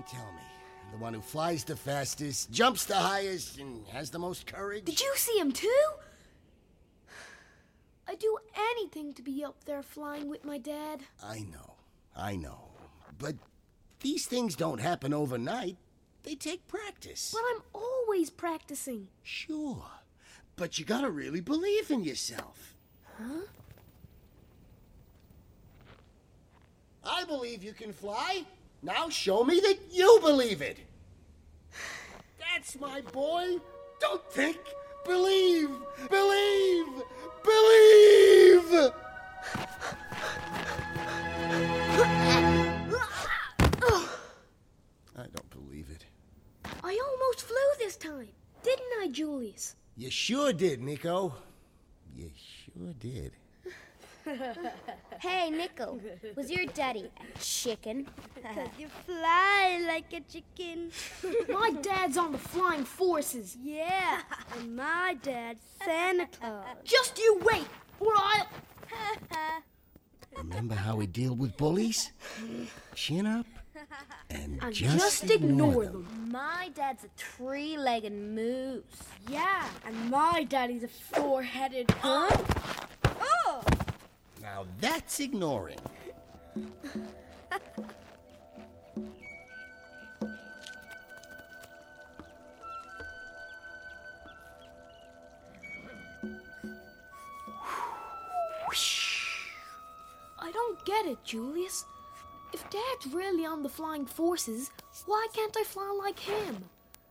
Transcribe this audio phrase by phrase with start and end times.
[0.00, 0.40] Don't tell me.
[0.92, 4.86] The one who flies the fastest, jumps the highest, and has the most courage?
[4.86, 5.84] Did you see him too?
[8.08, 8.38] I'd do
[8.72, 11.02] anything to be up there flying with my dad.
[11.22, 11.74] I know.
[12.16, 12.70] I know.
[13.18, 13.34] But
[14.00, 15.76] these things don't happen overnight.
[16.22, 17.30] They take practice.
[17.34, 19.08] But I'm always practicing.
[19.22, 19.84] Sure.
[20.56, 22.74] But you gotta really believe in yourself.
[23.18, 23.42] Huh?
[27.04, 28.46] I believe you can fly.
[28.82, 30.78] Now show me that you believe it.
[32.38, 33.58] That's my boy.
[34.00, 34.58] Don't think.
[35.04, 35.70] Believe.
[36.08, 36.86] Believe.
[37.44, 38.92] Believe.
[45.16, 46.06] I don't believe it.
[46.82, 48.28] I almost flew this time,
[48.62, 49.76] didn't I, Julius?
[49.96, 51.34] You sure did, Nico.
[52.16, 53.32] You sure did.
[55.20, 56.00] Hey, Nico,
[56.34, 58.06] was your daddy a chicken?
[58.42, 60.90] Cause you fly like a chicken.
[61.48, 63.56] My dad's on the flying forces.
[63.62, 64.20] Yeah,
[64.56, 66.64] and my dad's Santa Claus.
[66.84, 67.66] Just you wait,
[67.98, 68.48] or I'll.
[70.36, 72.12] Remember how we deal with bullies?
[72.94, 73.46] Chin up
[74.30, 76.28] and, And just, just ignore them.
[76.30, 78.84] My dad's a three-legged moose.
[79.28, 81.90] Yeah, and my daddy's a four-headed.
[82.00, 82.36] Huh?
[83.20, 83.62] Oh!
[84.40, 85.78] Now that's ignoring.
[101.10, 101.84] it, Julius.
[102.52, 104.70] If Dad's really on the flying forces,
[105.06, 106.64] why can't I fly like him?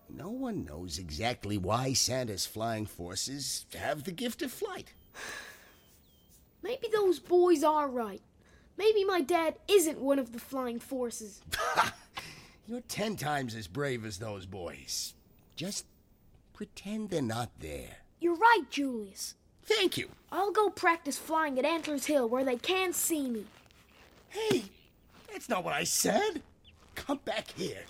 [0.10, 4.94] No one knows exactly why Santa's flying forces have the gift of flight.
[6.64, 8.22] Maybe those boys are right.
[8.78, 11.42] Maybe my dad isn't one of the flying forces.
[12.68, 15.14] You're ten times as brave as those boys.
[15.56, 15.86] Just
[16.54, 17.98] pretend they're not there.
[18.20, 19.36] You're right, Julius.
[19.64, 20.10] Thank you.
[20.32, 23.46] I'll go practice flying at Antlers Hill where they can't see me.
[24.30, 24.64] Hey,
[25.32, 26.42] that's not what I said.
[26.96, 27.84] Come back here.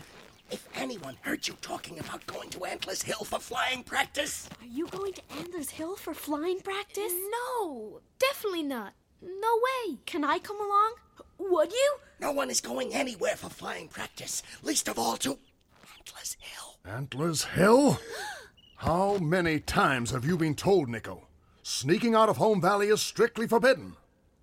[0.51, 4.88] If anyone heard you talking about going to Antlers Hill for flying practice, Are you
[4.88, 7.13] going to Antlers Hill for flying practice?
[7.31, 8.94] No, definitely not.
[9.21, 9.97] No way.
[10.06, 10.95] Can I come along?
[11.38, 11.95] Would you?
[12.19, 15.38] no one is going anywhere for flying practice, least of all to
[15.97, 16.80] Antlers Hill.
[16.86, 18.00] Antlers Hill?
[18.77, 21.27] How many times have you been told, Nico?
[21.63, 23.95] Sneaking out of Home Valley is strictly forbidden.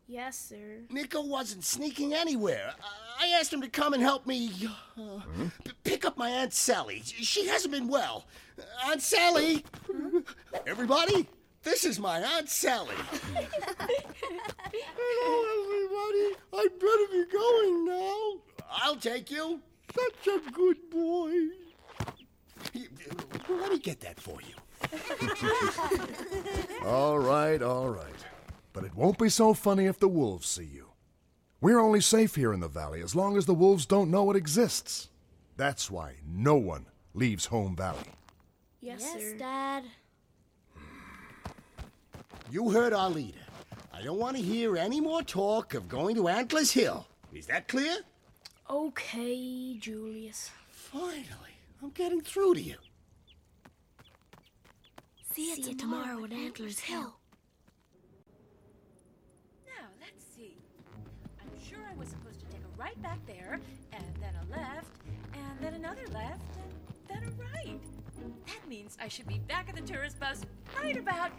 [0.09, 0.83] Yes, sir.
[0.91, 2.73] Nico wasn't sneaking anywhere.
[3.21, 4.51] I asked him to come and help me
[4.97, 5.21] uh,
[5.65, 7.03] p- pick up my Aunt Sally.
[7.05, 8.27] She hasn't been well.
[8.87, 9.65] Aunt Sally!
[10.67, 11.29] Everybody,
[11.65, 12.95] this is my Aunt Sally.
[14.97, 16.37] Hello, everybody.
[16.55, 18.43] I'd better be going now.
[18.71, 19.61] I'll take you.
[19.93, 21.33] Such a good boy.
[23.49, 24.55] Let me get that for you.
[26.87, 28.13] All right, all right.
[28.77, 30.89] But it won't be so funny if the wolves see you.
[31.63, 34.37] We're only safe here in the valley as long as the wolves don't know it
[34.37, 35.09] exists.
[35.57, 36.85] That's why no one
[37.15, 38.13] leaves Home Valley.
[38.83, 39.39] Yes, yes, sir.
[39.39, 39.85] Dad.
[42.51, 43.39] You heard our leader.
[43.95, 47.07] I don't want to hear any more talk of going to Antlers Hill.
[47.33, 47.97] Is that clear?
[48.69, 50.51] Okay, Julius.
[50.69, 52.77] Finally, I'm getting through to you.
[55.33, 57.17] See you, tomorrow at Antlers Hill.
[62.87, 63.59] right back there,
[63.93, 64.87] and then a left,
[65.35, 67.81] and then another left, and then a right.
[68.47, 70.43] That means I should be back at the tourist bus
[70.81, 71.33] right about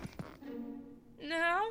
[1.23, 1.61] now.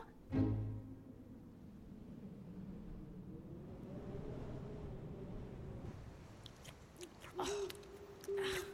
[7.39, 7.69] Oh.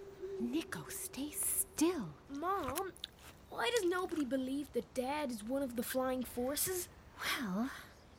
[0.40, 2.10] Nico, stay still.
[2.38, 2.93] Mom,
[3.50, 6.88] why does nobody believe that Dad is one of the flying forces?
[7.40, 7.70] Well,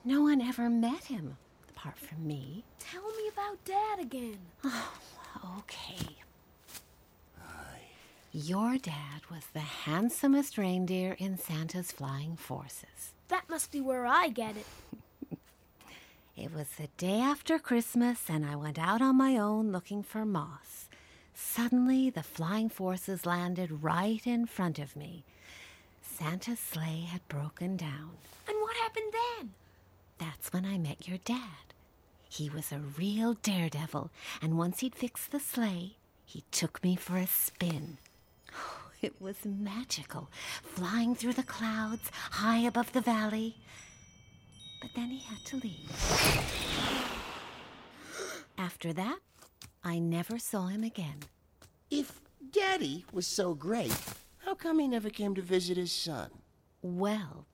[0.03, 1.38] no one ever met him
[1.83, 2.63] apart from me.
[2.80, 4.38] Tell me about Dad again.
[4.63, 4.91] Oh,
[5.59, 6.06] Okay.
[7.41, 7.81] Aye.
[8.31, 13.12] Your dad was the handsomest reindeer in Santa's flying forces.
[13.27, 14.65] That must be where I get it.
[16.35, 20.25] It was the day after Christmas, and I went out on my own looking for
[20.25, 20.89] moss.
[21.35, 25.24] Suddenly, the flying forces landed right in front of me.
[26.01, 28.18] Santa's sleigh had broken down.
[28.47, 29.51] And what happened then?
[30.18, 31.73] That's when I met your dad.
[32.33, 34.09] He was a real daredevil,
[34.41, 38.00] and once he'd fixed the sleigh, he took me for a spin.
[38.51, 40.31] Oh, it was magical,
[40.63, 43.57] flying through the clouds, high above the valley.
[44.81, 45.91] But then he had to leave.
[48.57, 49.19] After that,
[49.83, 51.19] I never saw him again.
[51.91, 52.19] If
[52.51, 53.95] Daddy was so great,
[54.39, 56.31] how come he never came to visit his son?
[56.81, 57.45] Well,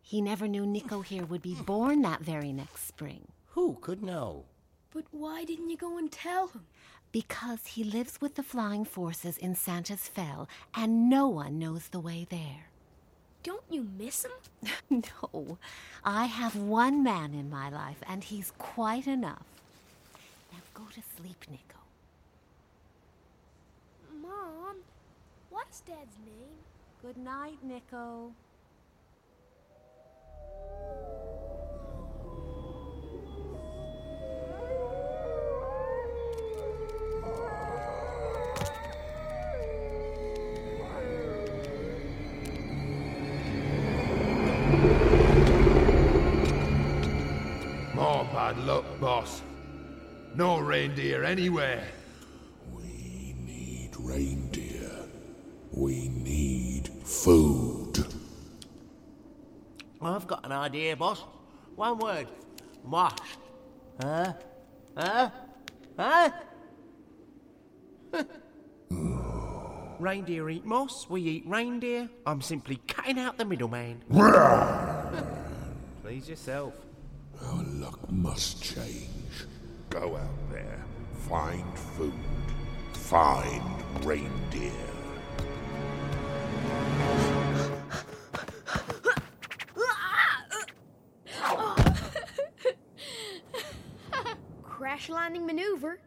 [0.00, 3.28] he never knew Nico here would be born that very next spring.
[3.54, 4.46] Who could know?
[4.92, 6.64] But why didn't you go and tell him?
[7.12, 12.00] Because he lives with the flying forces in Santa's Fell, and no one knows the
[12.00, 12.66] way there.
[13.44, 14.72] Don't you miss him?
[15.32, 15.58] no,
[16.04, 19.46] I have one man in my life, and he's quite enough.
[20.52, 21.78] Now go to sleep, Nico.
[24.20, 24.78] Mom,
[25.50, 26.58] what's Dad's name?
[27.02, 28.32] Good night, Nico.
[50.74, 51.86] Reindeer anywhere.
[52.74, 54.90] We need reindeer.
[55.70, 58.04] We need food.
[60.02, 61.22] I've got an idea, boss.
[61.76, 62.26] One word.
[62.84, 63.12] Mosh.
[64.00, 64.32] Huh?
[64.96, 65.30] Huh?
[65.96, 66.30] Huh?
[70.00, 72.08] reindeer eat moss, we eat reindeer.
[72.26, 74.02] I'm simply cutting out the middleman.
[76.02, 76.74] Please yourself.
[77.40, 79.46] Our luck must change.
[79.88, 80.43] Go out there,
[81.28, 82.12] find food,
[82.92, 83.62] find
[84.04, 84.70] reindeer.
[94.62, 95.98] Crash landing maneuver.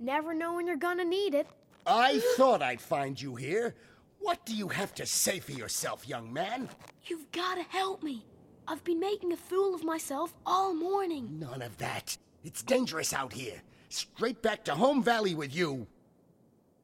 [0.00, 1.46] Never know when you're gonna need it.
[1.86, 3.76] I thought I'd find you here.
[4.18, 6.68] What do you have to say for yourself, young man?
[7.04, 8.26] You've gotta help me.
[8.66, 11.38] I've been making a fool of myself all morning.
[11.38, 12.18] None of that.
[12.42, 13.62] It's dangerous out here.
[13.88, 15.86] Straight back to Home Valley with you.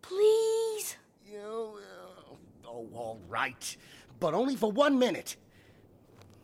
[0.02, 0.96] Please?
[1.26, 1.78] You.
[1.78, 3.76] Uh, oh, all right.
[4.20, 5.36] But only for one minute.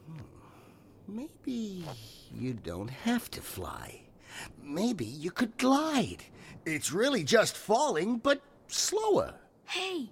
[0.07, 0.23] Hmm.
[1.07, 1.85] Maybe
[2.35, 4.03] you don't have to fly.
[4.63, 6.25] Maybe you could glide.
[6.67, 9.35] It's really just falling, but slower.
[9.65, 10.11] Hey,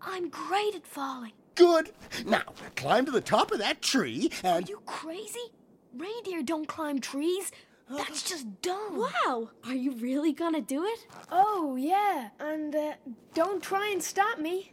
[0.00, 1.32] I'm great at falling.
[1.54, 1.90] Good.
[2.24, 2.44] Now,
[2.76, 4.64] climb to the top of that tree and.
[4.64, 5.52] Are you crazy?
[5.96, 7.50] Reindeer don't climb trees.
[7.90, 8.98] That's just dumb.
[8.98, 11.06] Wow, are you really gonna do it?
[11.32, 12.28] Oh, yeah.
[12.38, 12.92] And uh,
[13.34, 14.72] don't try and stop me.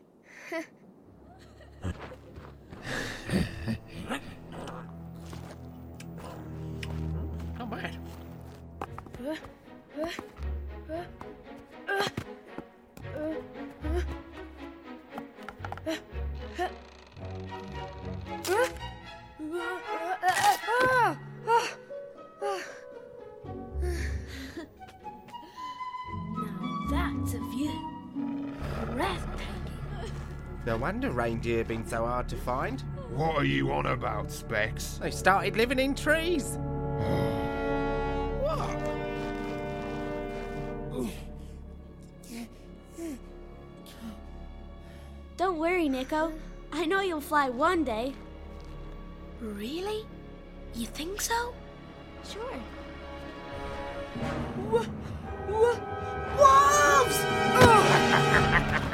[7.58, 7.98] Not bad.
[9.20, 9.36] Now
[27.26, 27.72] that's a view.
[28.92, 30.12] Breathtaking.
[30.66, 32.82] No wonder reindeer been so hard to find.
[33.16, 35.00] What are you on about, Specs?
[35.02, 36.60] They started living in trees.
[38.42, 38.70] what?
[45.38, 46.32] Don't worry, Nico.
[46.72, 48.14] I know you'll fly one day.
[49.42, 50.06] Really?
[50.76, 51.54] You think so?
[52.24, 52.60] Sure.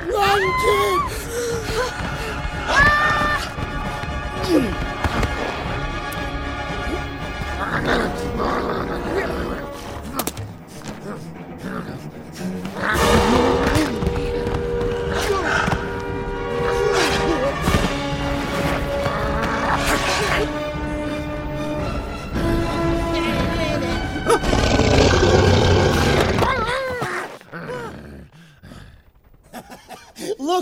[0.10, 1.21] Run, kids!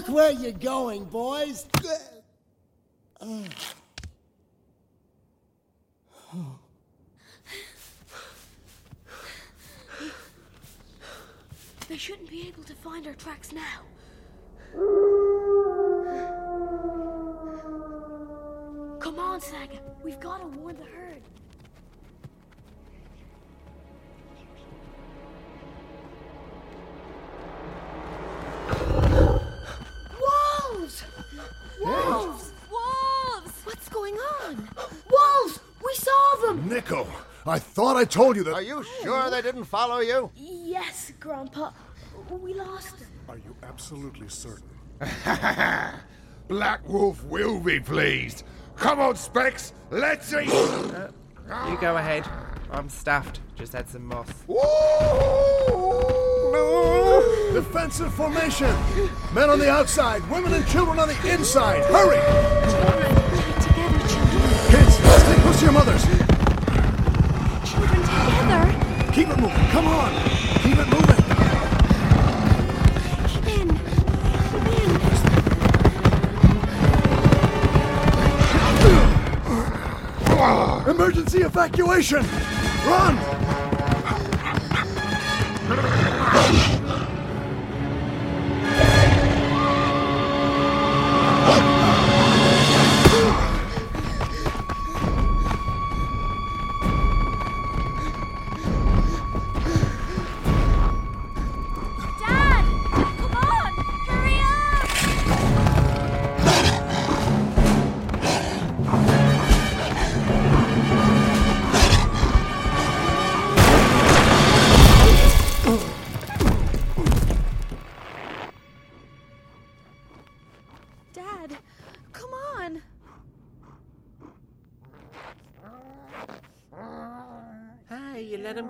[0.08, 1.66] Where you're going, boys.
[11.88, 13.82] They shouldn't be able to find our tracks now.
[19.00, 19.80] Come on, Saga.
[20.04, 21.24] We've got to warn the herd.
[37.46, 38.54] I thought I told you that.
[38.54, 40.32] Are you sure they didn't follow you?
[40.36, 41.72] Yes, Grandpa.
[42.30, 43.10] We lost them.
[43.28, 44.70] Are you absolutely certain?
[46.48, 48.44] Black Wolf will be pleased.
[48.76, 50.48] Come on, Specs, let's eat.
[50.48, 52.26] You go ahead.
[52.72, 53.40] I'm stuffed.
[53.56, 54.28] Just had some moss.
[57.54, 58.74] Defensive formation!
[59.34, 61.84] Men on the outside, women and children on the inside!
[61.86, 62.20] Hurry!
[63.62, 64.42] Together, children.
[64.70, 66.19] Kids, stay close to your mothers!
[69.12, 70.12] Keep it moving, come on!
[70.62, 71.18] Keep it moving!
[73.50, 73.70] In.
[80.86, 80.90] In.
[80.90, 82.24] Emergency evacuation!
[82.86, 83.18] Run!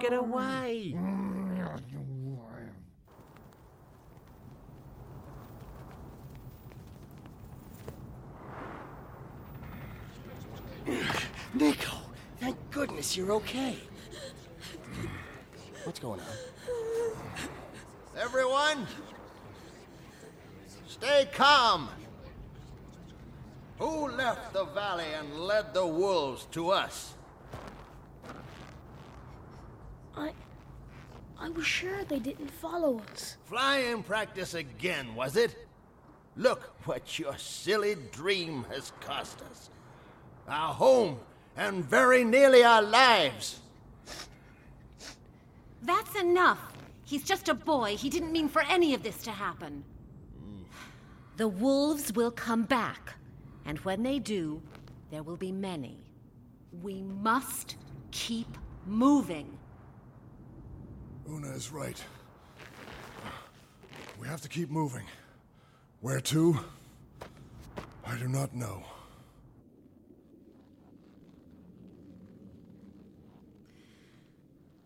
[0.09, 0.95] Get away.
[11.53, 11.91] Nico,
[12.39, 13.77] thank goodness you're okay.
[15.83, 16.25] What's going on?
[18.17, 18.87] Everyone,
[20.87, 21.89] stay calm.
[23.77, 27.13] Who left the valley and led the wolves to us?
[30.15, 30.31] I.
[31.39, 33.37] I was sure they didn't follow us.
[33.45, 35.55] Flying practice again, was it?
[36.35, 39.69] Look what your silly dream has cost us.
[40.47, 41.19] Our home,
[41.55, 43.59] and very nearly our lives.
[45.83, 46.59] That's enough.
[47.05, 47.97] He's just a boy.
[47.97, 49.83] He didn't mean for any of this to happen.
[51.37, 53.13] The wolves will come back.
[53.65, 54.61] And when they do,
[55.11, 55.99] there will be many.
[56.81, 57.75] We must
[58.11, 59.58] keep moving.
[61.31, 62.03] Una is right.
[64.19, 65.05] We have to keep moving.
[66.01, 66.59] Where to?
[68.05, 68.83] I do not know.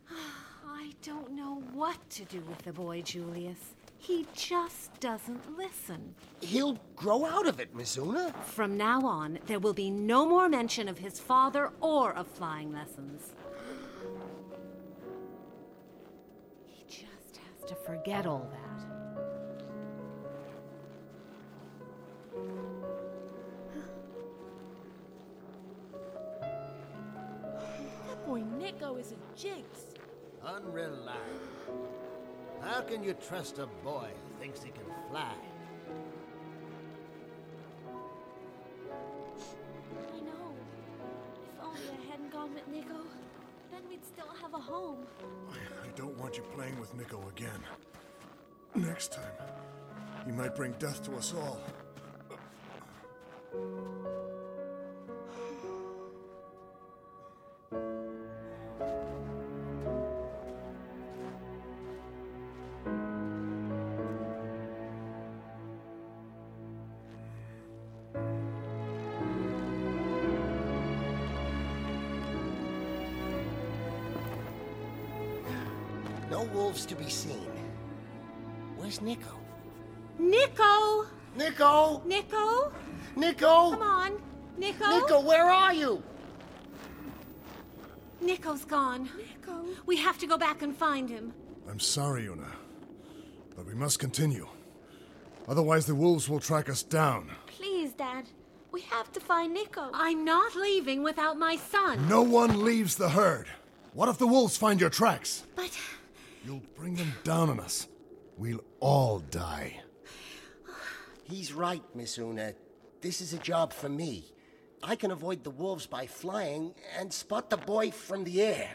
[0.68, 3.76] I don't know what to do with the boy, Julius.
[3.98, 6.14] He just doesn't listen.
[6.42, 8.34] He'll grow out of it, Miss Una.
[8.44, 12.74] From now on, there will be no more mention of his father or of flying
[12.74, 13.32] lessons.
[17.64, 18.86] Just to forget all that.
[28.08, 29.96] That boy Nico is a jinx.
[30.46, 31.20] Unreliable.
[32.62, 35.34] How can you trust a boy who thinks he can fly?
[40.12, 40.54] I know.
[41.44, 42.96] If only I hadn't gone with Nico,
[43.74, 45.06] then we'd still have a home.
[45.84, 47.60] I don't want you playing with Nico again.
[48.76, 49.34] Next time,
[50.26, 51.60] he might bring death to us all.
[76.84, 77.48] No to be seen.
[78.76, 79.40] Where's Nico?
[80.20, 81.06] Nico!
[81.36, 82.02] Nico!
[82.06, 82.72] Nico!
[83.16, 83.72] Nico!
[83.72, 84.22] Come on!
[84.58, 84.90] Nico!
[84.90, 86.04] Nico, where are you?
[88.20, 89.10] Nico's gone.
[89.18, 89.66] Nico.
[89.86, 91.34] We have to go back and find him.
[91.70, 92.52] I'm sorry, Una,
[93.56, 94.48] but we must continue.
[95.48, 97.30] Otherwise, the wolves will track us down.
[97.48, 98.26] Please, Dad.
[98.72, 99.90] We have to find Nico.
[99.94, 102.10] I'm not leaving without my son.
[102.10, 103.48] No one leaves the herd.
[103.94, 105.44] What if the wolves find your tracks?
[105.56, 105.78] But
[106.46, 107.88] You'll bring them down on us.
[108.38, 109.82] We'll all die.
[111.24, 112.54] He's right, Miss Una.
[113.02, 114.26] This is a job for me.
[114.82, 118.72] I can avoid the wolves by flying and spot the boy from the air.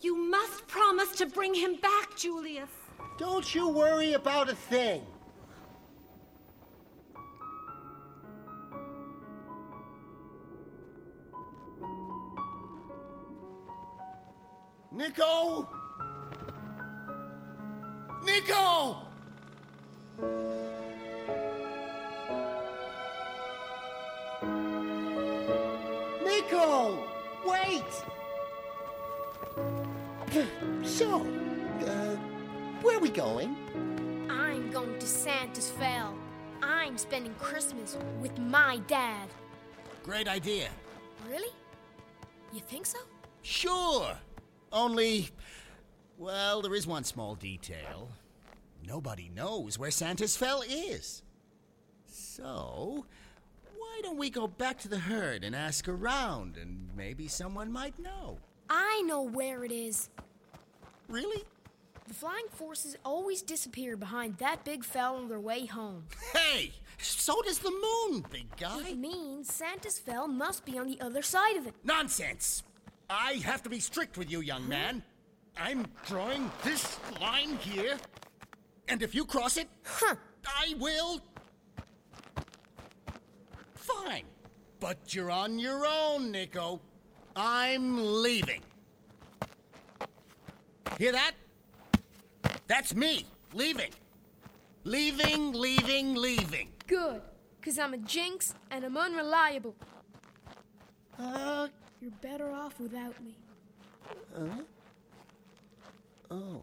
[0.00, 2.70] you must promise to bring him back, Julius.
[3.18, 5.04] Don't you worry about a thing.
[14.98, 15.68] Nico!
[18.24, 18.96] Nico!
[26.24, 27.08] Nico!
[27.46, 27.84] Wait!
[30.82, 31.20] So,
[31.86, 32.16] uh,
[32.82, 33.56] where are we going?
[34.28, 36.12] I'm going to Santa's Fell.
[36.60, 39.28] I'm spending Christmas with my dad.
[40.02, 40.70] Great idea.
[41.28, 41.52] Really?
[42.52, 42.98] You think so?
[43.42, 44.18] Sure.
[44.72, 45.30] Only,
[46.18, 48.10] well, there is one small detail.
[48.86, 51.22] Nobody knows where Santa's Fell is.
[52.06, 53.04] So,
[53.76, 57.98] why don't we go back to the herd and ask around, and maybe someone might
[57.98, 58.38] know?
[58.70, 60.10] I know where it is.
[61.08, 61.42] Really?
[62.06, 66.04] The flying forces always disappear behind that big fell on their way home.
[66.32, 68.88] Hey, so does the moon, big guy.
[68.88, 71.74] It means Santa's Fell must be on the other side of it.
[71.84, 72.62] Nonsense!
[73.10, 75.02] I have to be strict with you, young man.
[75.56, 77.96] I'm drawing this line here,
[78.88, 80.14] and if you cross it, Huh.
[80.46, 81.20] I will.
[83.74, 84.24] Fine.
[84.80, 86.80] But you're on your own, Nico.
[87.36, 88.62] I'm leaving.
[90.98, 91.32] Hear that?
[92.66, 93.90] That's me, leaving.
[94.84, 96.68] Leaving, leaving, leaving.
[96.86, 97.20] Good,
[97.60, 99.74] because I'm a jinx and I'm unreliable.
[101.18, 101.68] Uh,
[102.00, 103.34] You're better off without me.
[104.36, 104.62] Huh?
[106.30, 106.62] Oh.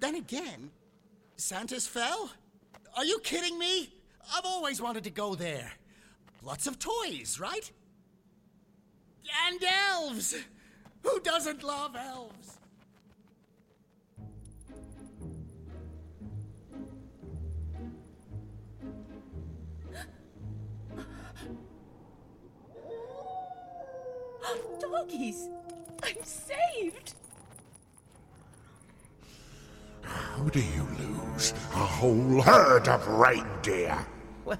[0.00, 0.70] Then again,
[1.36, 2.30] Santa's Fell?
[2.96, 3.94] Are you kidding me?
[4.34, 5.72] I've always wanted to go there.
[6.42, 7.70] Lots of toys, right?
[9.46, 10.34] And elves!
[11.04, 12.58] Who doesn't love elves?
[24.92, 25.48] Doggies!
[26.02, 27.14] I'm saved!
[30.02, 34.06] How do you lose a whole herd of reindeer?
[34.44, 34.58] Well,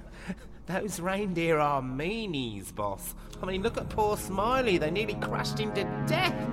[0.64, 3.14] those reindeer are meanies, boss.
[3.42, 4.78] I mean, look at poor Smiley.
[4.78, 6.48] They nearly crushed him to death.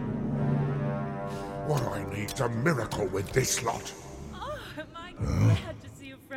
[1.66, 3.94] What I need's a miracle with this lot.
[4.34, 5.89] Oh, am I glad to see a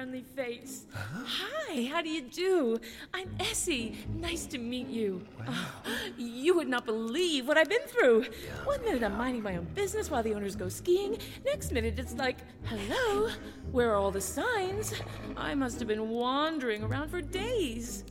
[0.02, 0.86] friendly face.
[0.92, 2.80] Hi, how do you do?
[3.14, 3.96] I'm Essie.
[4.16, 5.24] Nice to meet you.
[5.46, 5.84] Oh,
[6.18, 8.24] you would not believe what I've been through.
[8.64, 11.18] One minute I'm minding my own business while the owners go skiing.
[11.44, 13.30] Next minute it's like, hello,
[13.70, 14.92] where are all the signs?
[15.36, 18.02] I must have been wandering around for days.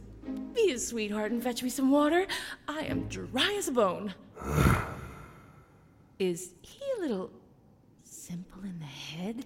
[0.55, 2.25] Be a sweetheart and fetch me some water.
[2.69, 4.13] I am dry as a bone.
[6.19, 7.31] Is he a little
[8.05, 9.45] simple in the head?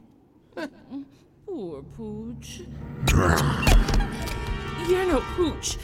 [1.45, 2.62] Poor Pooch.
[4.88, 5.77] You're no Pooch.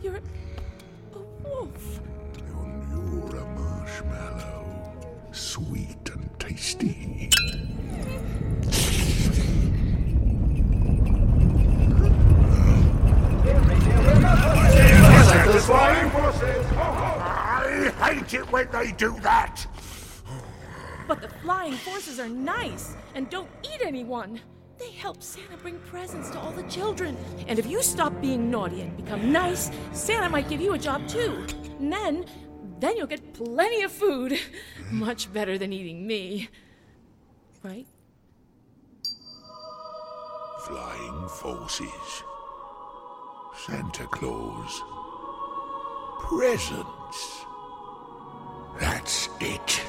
[0.00, 2.00] You're a wolf.
[2.38, 4.64] You're a marshmallow,
[5.32, 7.30] sweet and tasty.
[17.28, 19.66] I hate it when they do that.
[21.08, 24.40] But the flying forces are nice and don't eat anyone.
[24.78, 27.16] They help Santa bring presents to all the children.
[27.46, 31.08] And if you stop being naughty and become nice, Santa might give you a job
[31.08, 31.46] too.
[31.78, 32.26] And then,
[32.78, 34.38] then you'll get plenty of food.
[34.90, 36.48] Much better than eating me.
[37.62, 37.86] Right?
[40.66, 42.22] Flying forces.
[43.66, 44.82] Santa Claus.
[46.20, 47.44] Presents.
[48.78, 49.82] That's it.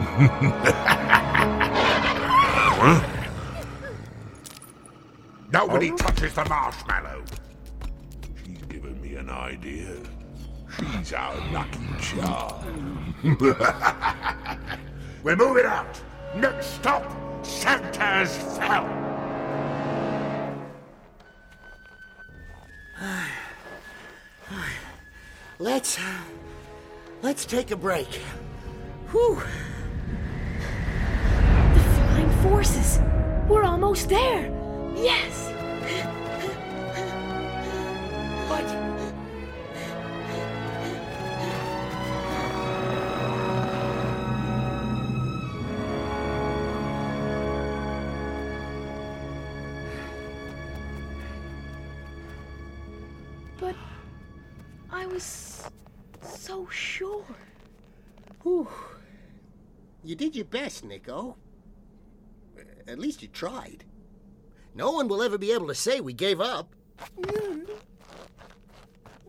[2.82, 3.19] Huh?
[5.60, 5.96] Nobody oh.
[5.96, 7.22] touches the marshmallow.
[8.46, 9.94] She's given me an idea.
[10.78, 13.14] She's our lucky charm.
[15.22, 16.00] We're moving out.
[16.34, 17.04] Next stop,
[17.44, 18.88] Santa's Fell.
[25.58, 25.98] Let's.
[25.98, 26.22] Uh,
[27.20, 28.14] let's take a break.
[29.10, 29.42] Whew.
[31.74, 32.98] The flying forces.
[33.46, 34.50] We're almost there.
[34.96, 35.49] Yes.
[60.50, 61.36] Best, Nico.
[62.86, 63.84] At least you tried.
[64.74, 66.74] No one will ever be able to say we gave up.
[67.24, 67.60] Hmm.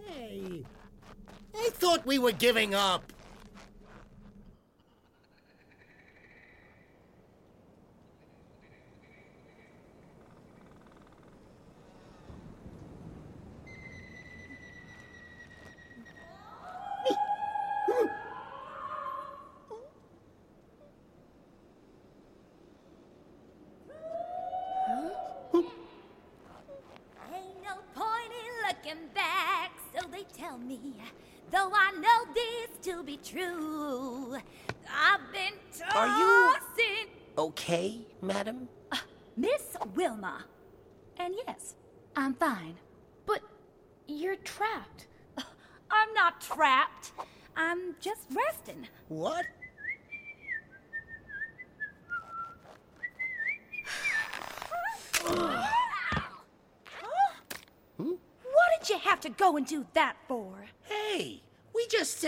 [0.05, 0.63] Hey,
[1.55, 3.11] I thought we were giving up.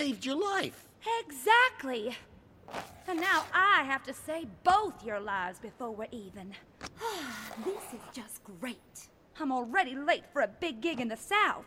[0.04, 0.90] Saved your life.
[1.22, 2.16] Exactly.
[3.08, 6.52] And now I have to save both your lives before we're even.
[7.66, 9.08] this is just great.
[9.40, 11.66] I'm already late for a big gig in the South.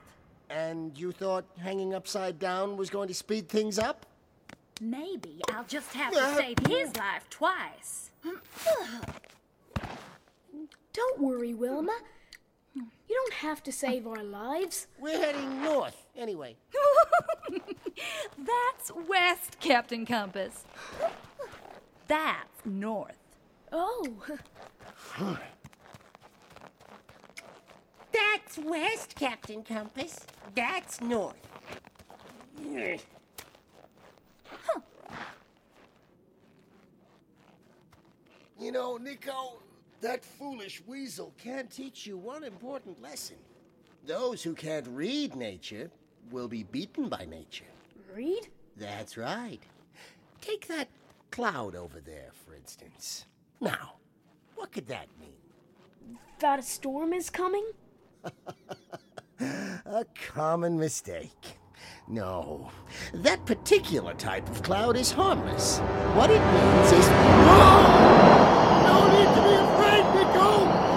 [0.51, 4.05] And you thought hanging upside down was going to speed things up?
[4.83, 8.11] Maybe I'll just have to save his life twice.
[10.92, 11.96] Don't worry, Wilma.
[12.75, 14.88] You don't have to save our lives.
[14.99, 16.57] We're heading north, anyway.
[18.38, 20.64] That's west, Captain Compass.
[22.09, 23.16] That's north.
[23.72, 24.06] Oh.
[28.12, 30.26] That's west, Captain Compass.
[30.54, 31.35] That's north.
[38.59, 39.59] You know, Nico,
[40.00, 43.37] that foolish weasel can teach you one important lesson.
[44.04, 45.90] Those who can't read nature
[46.30, 47.64] will be beaten by nature.
[48.16, 48.48] Read?
[48.79, 49.61] That's right.
[50.40, 50.88] Take that
[51.31, 53.26] cloud over there, for instance.
[53.61, 53.96] Now,
[54.55, 56.16] what could that mean?
[56.38, 57.66] That a storm is coming?
[59.85, 61.59] A common mistake.
[62.09, 62.70] No,
[63.12, 65.79] that particular type of cloud is harmless.
[66.14, 67.07] What it means is.
[68.87, 70.95] No need to be afraid, Nico!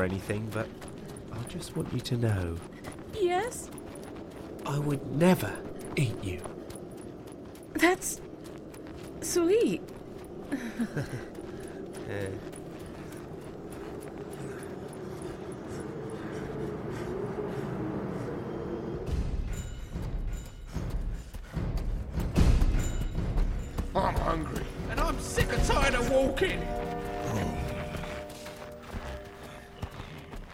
[0.00, 0.66] Or anything, but
[1.32, 2.56] I just want you to know
[3.20, 3.68] Yes?
[4.64, 5.52] I would never
[5.96, 6.40] eat you.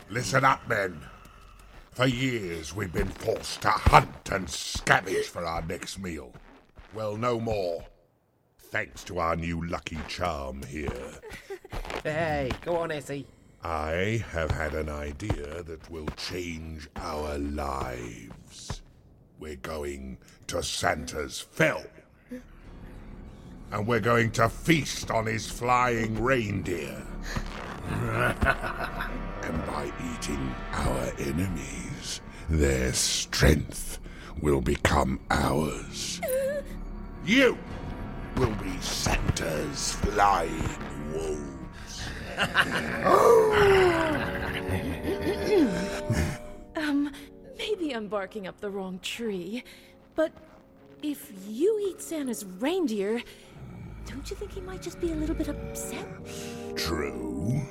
[0.08, 1.00] Listen up, men.
[1.90, 6.32] For years we've been forced to hunt and scavenge for our next meal.
[6.94, 7.84] Well, no more.
[8.58, 10.90] Thanks to our new lucky charm here.
[12.04, 13.26] Hey, go on, Essie.
[13.64, 18.82] I have had an idea that will change our lives.
[19.40, 21.82] We're going to Santa's Fell.
[23.72, 27.02] And we're going to feast on his flying reindeer.
[29.46, 33.98] and by eating our enemies, their strength
[34.40, 36.20] will become ours.
[37.24, 37.58] You!
[38.36, 40.68] will be Santa's flying
[41.12, 42.02] wolves.
[46.76, 47.10] um,
[47.56, 49.64] maybe I'm barking up the wrong tree,
[50.14, 50.32] but
[51.02, 53.22] if you eat Santa's reindeer,
[54.06, 56.06] don't you think he might just be a little bit upset?
[56.76, 57.62] True.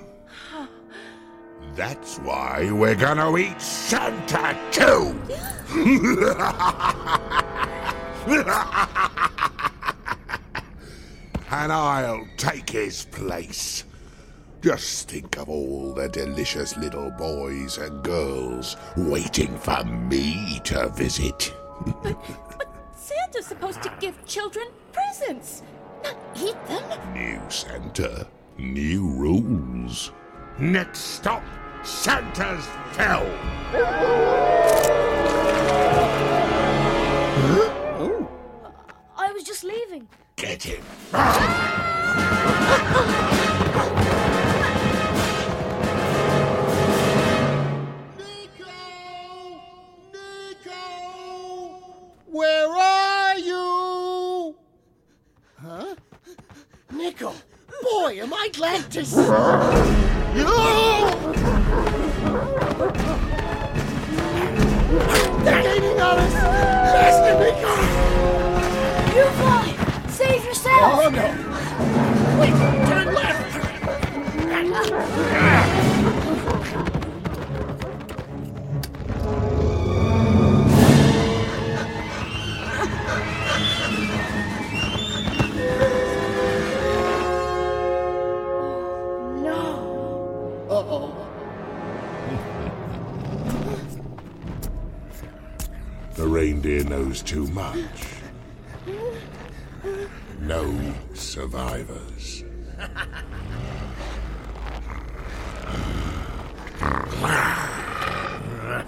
[1.75, 5.19] That's why we're gonna eat Santa too!
[11.51, 13.83] and I'll take his place.
[14.61, 21.53] Just think of all the delicious little boys and girls waiting for me to visit.
[22.03, 22.17] But
[22.57, 25.61] but Santa's supposed to give children presents,
[26.03, 26.83] not eat them.
[27.13, 30.13] New Santa, new rules.
[30.57, 31.43] Next stop,
[31.85, 33.25] Santa's Fell.
[37.97, 38.27] Oh.
[39.15, 40.07] I was just leaving.
[40.35, 40.83] Get him.
[50.11, 50.81] Nico.
[52.25, 54.55] Where are you?
[55.61, 55.95] Huh?
[56.91, 57.33] Nico!
[57.83, 60.45] Boy, am I glad to see you!
[65.43, 66.33] They're gaining on us!
[66.93, 67.73] Faster, Nico!
[69.15, 69.67] You fly!
[70.09, 70.81] Save yourself!
[70.81, 71.27] Oh, no!
[72.39, 72.55] Wait,
[72.87, 73.41] turn left!
[75.37, 75.64] Ah.
[96.15, 97.77] The reindeer knows too much.
[100.39, 102.45] No survivors.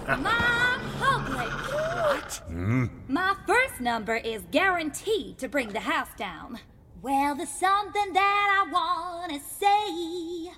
[0.08, 1.48] My public.
[1.74, 2.34] What?
[2.46, 2.86] Hmm?
[3.08, 6.58] My first number is guaranteed to bring the house down.
[7.02, 10.50] Well, there's something that I wanna say.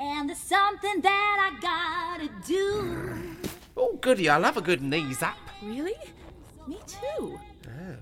[0.00, 3.35] And there's something that I gotta do.
[3.76, 5.36] Oh, goody, I love a good knees up.
[5.62, 5.94] Really?
[6.66, 7.38] Me too.
[7.66, 7.96] Oh.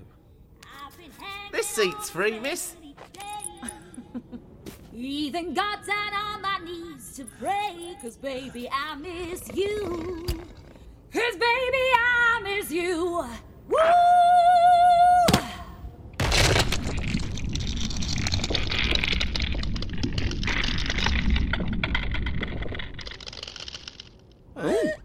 [1.51, 2.75] This seat's free, miss.
[4.93, 10.25] Even got down on my knees to pray, cause baby, I miss you.
[11.11, 13.25] Cause baby, I miss you.
[13.67, 13.77] Woo!
[24.55, 25.04] Watch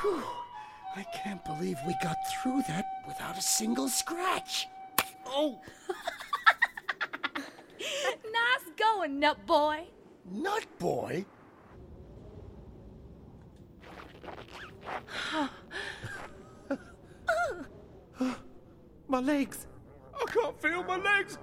[0.00, 0.22] Whew.
[0.96, 4.66] I can't believe we got through that without a single scratch.
[5.26, 5.60] Oh,
[7.78, 9.84] nice going, nut boy.
[10.30, 11.24] nut boy?
[19.08, 19.66] My legs.
[20.14, 21.38] I can't feel my legs.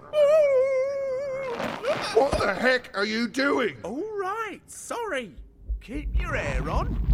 [2.13, 3.77] What the heck are you doing?
[3.83, 5.35] All right, sorry.
[5.81, 7.06] Keep your hair on.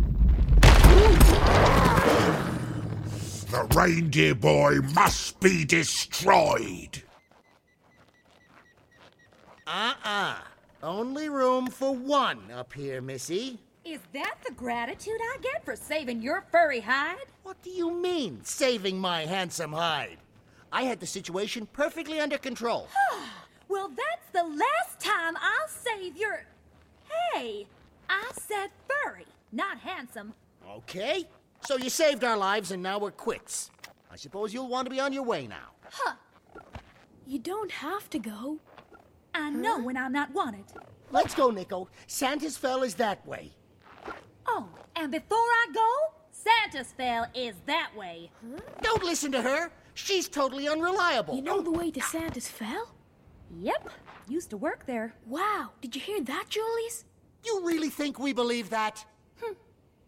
[3.54, 7.04] The reindeer boy must be destroyed.
[9.68, 10.38] Uh-uh.
[10.82, 13.60] Only room for one up here, Missy.
[13.86, 17.28] Is that the gratitude I get for saving your furry hide?
[17.44, 20.18] What do you mean, saving my handsome hide?
[20.72, 22.88] I had the situation perfectly under control.
[23.70, 26.44] well, that's the last time I'll save your.
[27.36, 27.68] Hey,
[28.10, 30.34] I said furry, not handsome.
[30.68, 31.28] Okay,
[31.66, 33.72] so you saved our lives and now we're quits.
[34.12, 35.72] I suppose you'll want to be on your way now.
[35.90, 36.16] Huh.
[37.26, 38.60] You don't have to go.
[39.34, 40.66] I know when I'm not wanted.
[41.12, 41.90] Let's go, Nico.
[42.08, 43.52] Santa's Fell is that way.
[44.46, 45.90] Oh, and before I go,
[46.32, 48.30] Santa's Fell is that way.
[48.42, 48.60] Huh?
[48.82, 49.72] Don't listen to her.
[49.94, 51.36] She's totally unreliable.
[51.36, 52.94] You know the way to Santa's Fell?
[53.60, 53.90] Yep.
[54.28, 55.14] Used to work there.
[55.28, 55.70] Wow.
[55.82, 57.06] Did you hear that, Julius?
[57.46, 59.06] You really think we believe that?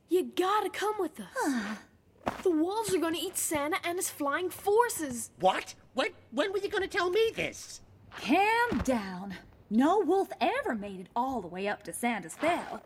[0.10, 1.78] You gotta come with us.
[2.44, 5.32] the wolves are gonna eat Santa and his flying forces.
[5.40, 5.76] What?
[5.94, 7.82] When, when were you gonna tell me this?
[8.22, 9.36] Calm down.
[9.70, 12.84] No wolf ever made it all the way up to Santa's Fell.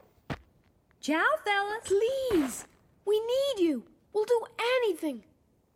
[1.02, 1.86] Ciao, fellas.
[1.86, 2.66] Please.
[3.06, 3.84] We need you.
[4.14, 5.24] We'll do anything.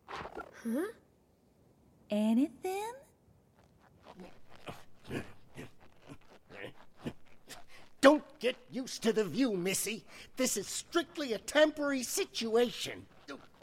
[0.06, 0.86] Huh?
[2.10, 2.92] Anything?
[8.04, 10.04] Don't get used to the view, Missy.
[10.36, 13.06] This is strictly a temporary situation.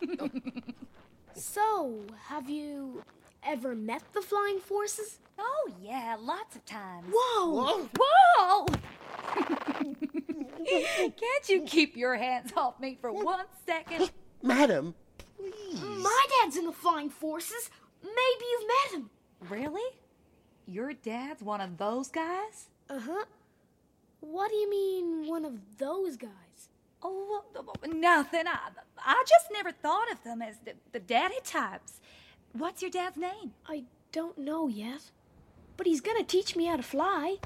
[1.36, 3.04] so, have you
[3.46, 5.20] ever met the flying forces?
[5.38, 7.06] Oh, yeah, lots of times.
[7.14, 7.52] Whoa!
[7.52, 7.90] Whoa!
[8.00, 8.66] Whoa!
[10.66, 14.10] Can't you keep your hands off me for one second?
[14.42, 14.96] Madam,
[15.38, 15.80] please.
[15.84, 17.70] My dad's in the flying forces.
[18.02, 19.10] Maybe you've met him.
[19.52, 20.00] Really?
[20.66, 22.70] Your dad's one of those guys?
[22.90, 23.26] Uh huh.
[24.22, 26.30] What do you mean, one of those guys?
[27.04, 27.44] Oh,
[27.88, 28.48] nothing.
[28.48, 32.00] I, I just never thought of them as the, the daddy types.
[32.54, 33.54] What's your dad's name?
[33.68, 35.12] I don't know yet.
[35.76, 37.38] But he's gonna teach me how to fly.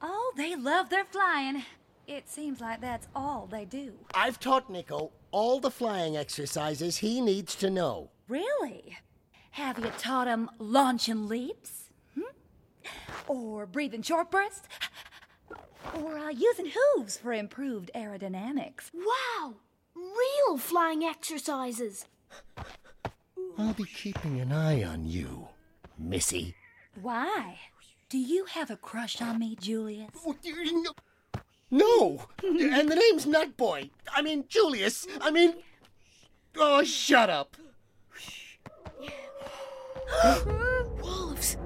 [0.00, 1.64] Oh, they love their flying.
[2.06, 3.94] It seems like that's all they do.
[4.14, 8.10] I've taught Nico all the flying exercises he needs to know.
[8.28, 8.98] Really?
[9.52, 11.90] Have you taught him launching leaps?
[12.14, 12.22] Hmm?
[13.26, 14.68] Or breathing short bursts?
[15.94, 18.90] Or uh, using hooves for improved aerodynamics?
[18.94, 19.54] Wow!
[19.94, 22.06] Real flying exercises!
[23.58, 25.48] I'll be keeping an eye on you,
[25.98, 26.54] Missy.
[27.00, 27.58] Why?
[28.08, 30.10] Do you have a crush on me, Julius?
[31.70, 32.26] No!
[32.42, 33.90] and the name's Nutboy.
[34.12, 35.06] I mean, Julius.
[35.20, 35.54] I mean.
[36.56, 37.56] Oh, shut up.
[41.00, 41.56] Wolves!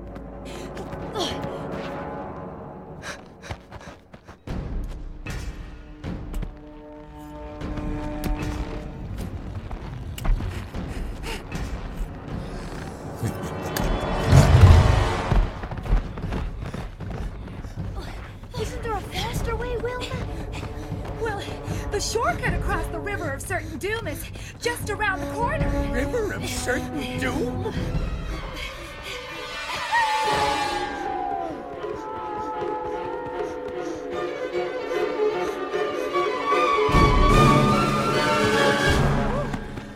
[23.35, 24.25] River of Certain Doom is
[24.63, 25.69] just around the corner.
[25.93, 27.75] River of Certain Doom?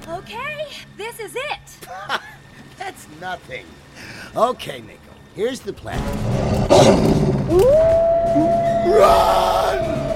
[0.08, 0.66] Okay,
[0.96, 1.88] this is it.
[2.76, 3.66] That's nothing.
[4.34, 4.98] Okay, Nico,
[5.36, 6.02] here's the plan.
[8.90, 10.07] Run!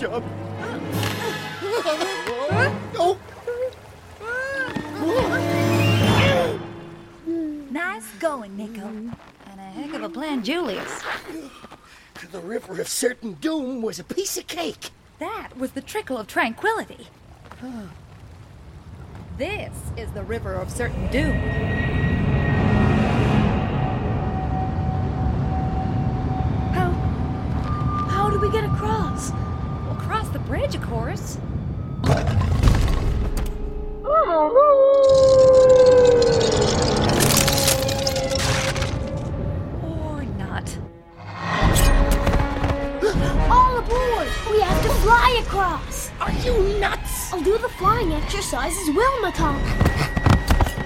[0.00, 0.24] Jump.
[3.02, 3.18] Oh.
[7.70, 8.86] Nice going, Nico.
[8.86, 9.12] And
[9.58, 11.02] a heck of a plan, Julius.
[12.32, 14.88] The River of Certain Doom was a piece of cake.
[15.18, 17.08] That was the trickle of tranquility.
[19.36, 21.36] This is the River of Certain Doom.
[26.72, 26.90] How.
[28.08, 29.32] How do we get across?
[30.50, 31.38] We'll cross the bridge, of course.
[39.82, 40.78] Or not.
[43.50, 44.28] All aboard!
[44.50, 46.10] We have to fly across!
[46.20, 47.32] Are you nuts?
[47.32, 49.70] I'll do the flying exercises Wilma taught me.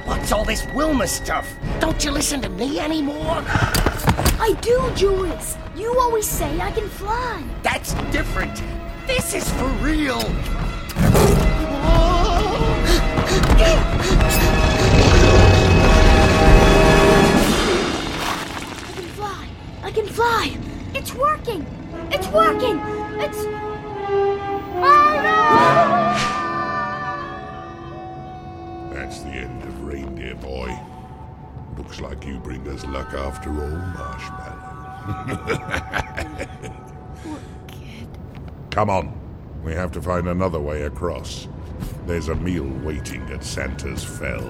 [0.04, 1.48] What's all this Wilma stuff?
[1.80, 3.42] Don't you listen to me anymore?
[3.46, 5.56] I do, Julius.
[5.74, 7.42] You always say I can fly.
[7.62, 8.62] That's different.
[9.06, 10.22] This is for real!
[18.82, 19.48] I can fly!
[19.82, 20.56] I can fly!
[20.94, 21.66] It's working!
[22.10, 22.80] It's working!
[23.20, 23.38] It's.
[24.76, 25.44] Oh no!
[28.94, 30.78] That's the end of Reindeer Boy.
[31.76, 34.70] Looks like you bring us luck after all, Marshmallow.
[38.74, 39.12] Come on.
[39.62, 41.46] We have to find another way across.
[42.08, 44.42] There's a meal waiting at Santa's Fell.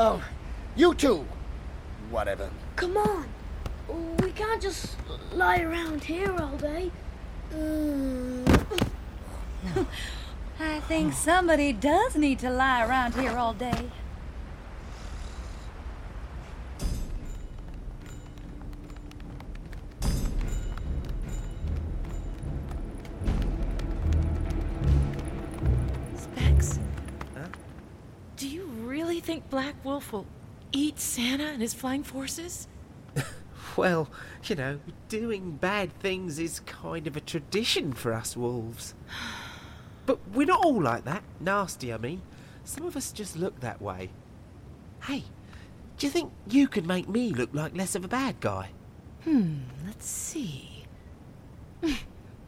[0.00, 0.22] Oh,
[0.76, 1.26] you two.
[2.08, 2.48] Whatever.
[2.76, 3.26] Come on.
[4.22, 4.94] We can't just
[5.32, 6.92] lie around here all day.
[10.60, 13.90] I think somebody does need to lie around here all day.
[29.98, 30.26] Wolf will
[30.70, 32.68] eat Santa and his flying forces?
[33.76, 34.08] Well,
[34.44, 38.94] you know, doing bad things is kind of a tradition for us wolves.
[40.06, 41.22] But we're not all like that.
[41.40, 42.22] Nasty, I mean.
[42.64, 44.10] Some of us just look that way.
[45.02, 45.24] Hey,
[45.96, 48.70] do you think you could make me look like less of a bad guy?
[49.24, 50.86] Hmm, let's see.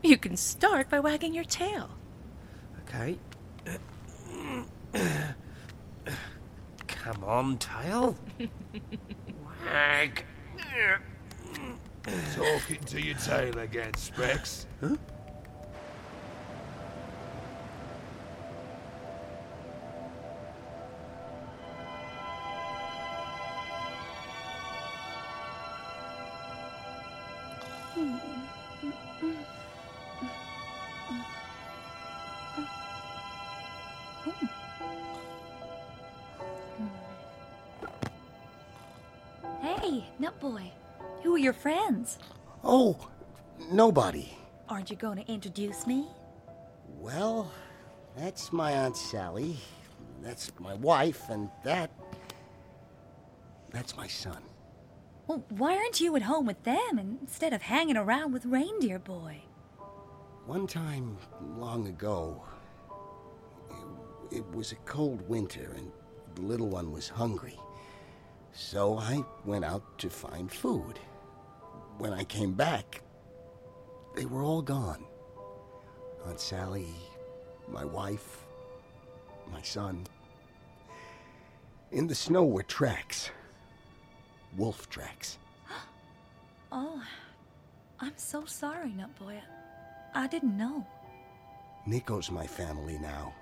[0.03, 1.91] You can start by wagging your tail.
[2.83, 3.19] Okay.
[7.03, 8.15] Come on, tail.
[9.65, 10.25] Wag.
[12.35, 14.67] Talking to your tail again, Specs.
[14.81, 14.97] Huh?
[41.61, 42.19] Friends?
[42.65, 42.97] Oh,
[43.71, 44.33] nobody.
[44.69, 46.07] Aren't you going to introduce me?
[46.99, 47.51] Well,
[48.17, 49.59] that's my Aunt Sally.
[50.23, 51.91] That's my wife, and that.
[53.71, 54.43] That's my son.
[55.27, 59.43] Well, why aren't you at home with them instead of hanging around with Reindeer Boy?
[60.47, 61.17] One time,
[61.57, 62.43] long ago,
[64.31, 65.93] it, it was a cold winter, and
[66.35, 67.59] the little one was hungry.
[68.53, 70.99] So I went out to find food.
[71.99, 73.03] When I came back,
[74.17, 75.05] they were all gone.
[76.27, 76.89] Aunt Sally,
[77.69, 78.47] my wife,
[79.53, 80.07] my son.
[81.93, 83.31] In the snow were tracks.
[84.57, 85.39] Wolf tracks.
[86.73, 87.03] Oh,
[87.99, 89.41] I'm so sorry, nut boy.
[90.15, 90.87] I didn't know.
[91.85, 93.35] Nico's my family now.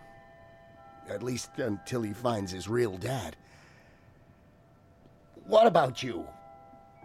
[1.11, 3.36] At least until he finds his real dad.
[5.46, 6.26] What about you?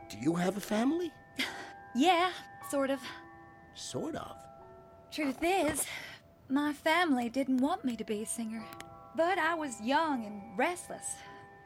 [0.09, 1.11] Do you have a family?
[1.95, 2.31] Yeah,
[2.69, 2.99] sort of.
[3.75, 4.35] Sort of.
[5.11, 5.85] Truth is,
[6.49, 8.63] my family didn't want me to be a singer.
[9.15, 11.15] But I was young and restless.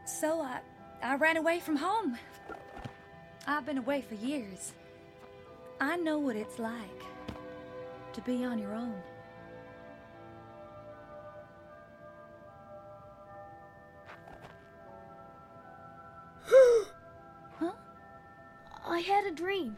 [0.06, 0.60] So I
[1.02, 2.18] I ran away from home.
[3.46, 4.74] I've been away for years.
[5.80, 7.04] I know what it's like
[8.14, 8.96] to be on your own.
[17.60, 17.72] Huh?
[18.86, 19.78] I had a dream.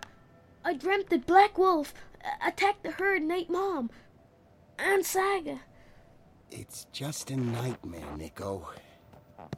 [0.63, 1.93] I dreamt that Black Wolf
[2.23, 3.89] uh, attacked the herd and ate Mom.
[4.77, 5.59] And Saga.
[6.51, 8.69] It's just a nightmare, Nico.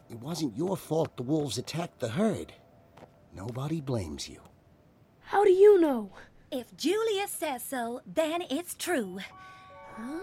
[0.10, 2.54] It wasn't your fault the wolves attacked the herd.
[3.34, 4.42] Nobody blames you.
[5.20, 6.12] How do you know?
[6.52, 9.20] If Julia says so, then it's true.
[9.96, 10.20] Huh?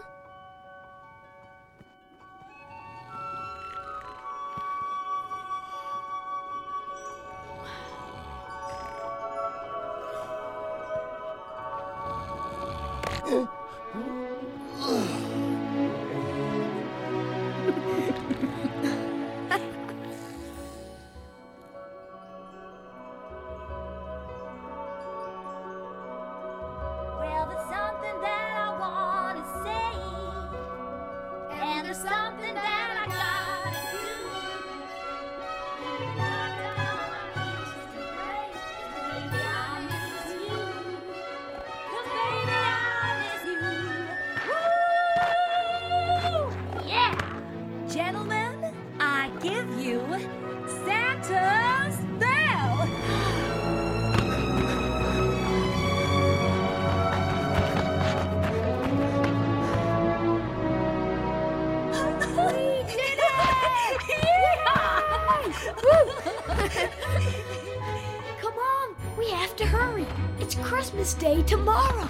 [70.05, 70.07] Hurry.
[70.39, 72.09] It's Christmas Day tomorrow.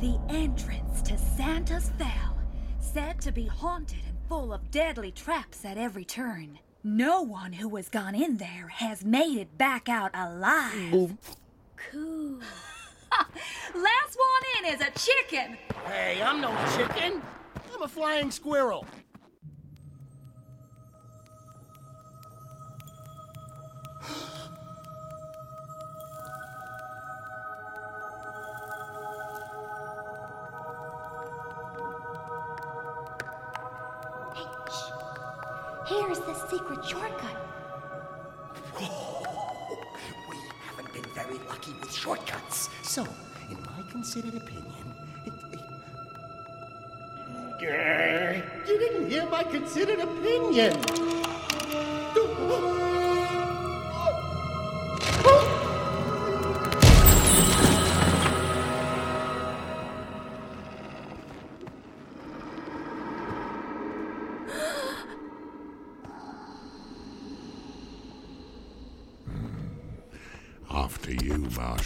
[0.00, 2.38] The entrance to Santa's Fell,
[2.80, 6.58] said to be haunted and full of deadly traps at every turn.
[6.84, 11.16] No one who has gone in there has made it back out alive.
[11.90, 12.38] Cool.
[13.74, 15.56] Last one in is a chicken.
[15.86, 17.22] Hey, I'm no chicken.
[17.74, 18.86] I'm a flying squirrel.
[35.86, 37.36] Here's the secret shortcut.
[38.78, 40.36] We
[40.66, 42.68] haven't been very lucky with shortcuts.
[42.82, 43.06] So,
[43.48, 44.94] in my considered opinion,
[45.24, 45.60] it, it-
[48.68, 50.72] you didn't hear my considered opinion.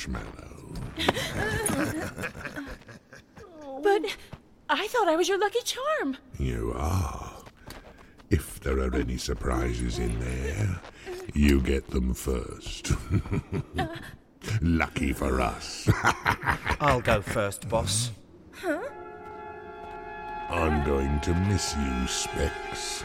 [0.09, 0.75] Marshmallow.
[3.83, 4.15] But
[4.69, 6.19] I thought I was your lucky charm.
[6.39, 7.33] You are.
[8.29, 10.81] If there are any surprises in there,
[11.33, 12.93] you get them first.
[14.61, 15.89] Lucky for us.
[16.81, 18.11] I'll go first, boss.
[18.53, 18.83] Huh?
[20.51, 23.05] I'm going to miss you, Specs.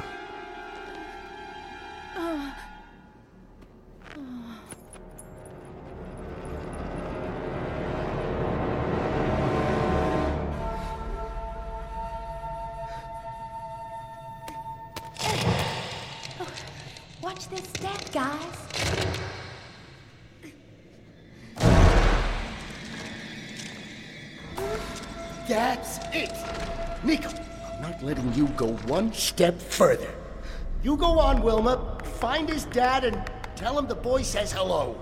[28.95, 30.07] One step further.
[30.81, 31.99] You go on, Wilma.
[32.21, 34.95] Find his dad and tell him the boy says hello.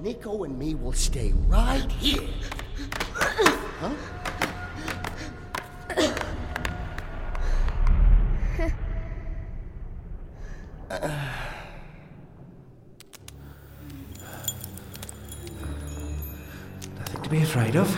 [0.00, 2.28] Nico and me will stay right here.
[3.78, 3.94] huh?
[16.98, 17.88] Nothing to be afraid of.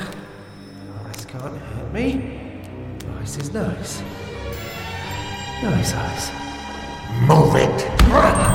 [1.07, 2.99] Eyes can't hurt me.
[3.07, 4.03] Nice is nice.
[5.63, 6.31] Nice eyes.
[7.21, 8.50] Move it!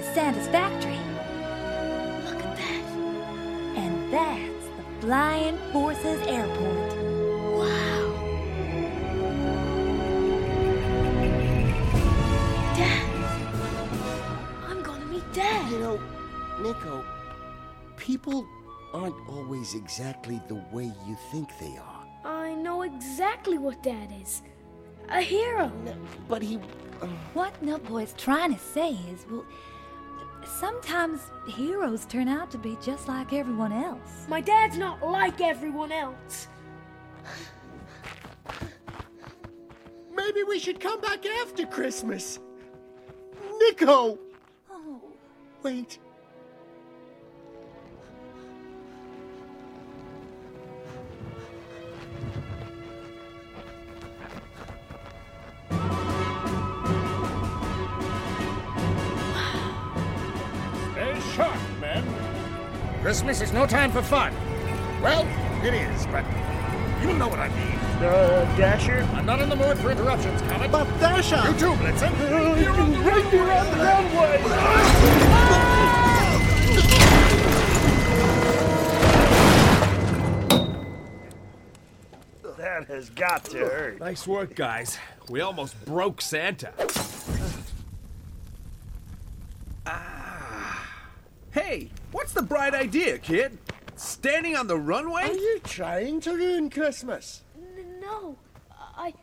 [0.00, 0.96] Is Santa's factory.
[2.24, 2.84] Look at that.
[3.76, 6.92] And that's the Flying Forces Airport.
[7.58, 8.06] Wow.
[12.74, 13.06] Dad.
[14.70, 15.70] I'm gonna meet Dad.
[15.70, 16.00] You know,
[16.62, 17.04] Nico,
[17.98, 18.46] people
[18.94, 22.06] aren't always exactly the way you think they are.
[22.24, 24.40] I know exactly what Dad is.
[25.10, 25.70] A hero.
[25.84, 25.94] No,
[26.26, 26.58] But he.
[27.02, 29.44] Uh, what Nutboy's trying to say is, well,
[30.46, 34.26] sometimes heroes turn out to be just like everyone else.
[34.28, 36.48] My dad's not like everyone else.
[40.14, 42.38] Maybe we should come back after Christmas.
[43.58, 44.18] Nico!
[44.70, 45.00] Oh.
[45.62, 45.98] Wait.
[63.10, 64.32] Christmas is no time for fun.
[65.02, 65.26] Well,
[65.66, 66.24] it is, but
[67.02, 67.76] you know what I mean.
[67.98, 69.02] Uh, Dasher?
[69.14, 70.70] I'm not in the mood for interruptions, Comet.
[70.70, 71.42] But Dasher!
[71.44, 72.16] You too, Blitzen.
[72.60, 74.38] You're right here on the runway!
[82.58, 83.98] That has got to hurt.
[83.98, 84.98] Nice work, guys.
[85.28, 86.72] We almost broke Santa.
[91.70, 93.56] Hey, what's the bright idea, kid?
[93.94, 95.30] Standing on the runway?
[95.30, 97.44] Are you trying to ruin Christmas?
[97.56, 98.36] N- no,
[98.96, 99.14] I.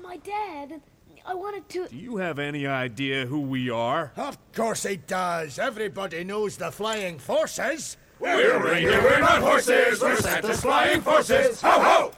[0.00, 0.80] My dad.
[1.26, 1.88] I wanted to.
[1.88, 4.12] Do you have any idea who we are?
[4.16, 5.58] Of course he does.
[5.58, 7.96] Everybody knows the flying forces.
[8.20, 10.00] We're reindeer, we're not horses.
[10.00, 11.60] We're Santa's flying forces.
[11.60, 12.12] Ho ho!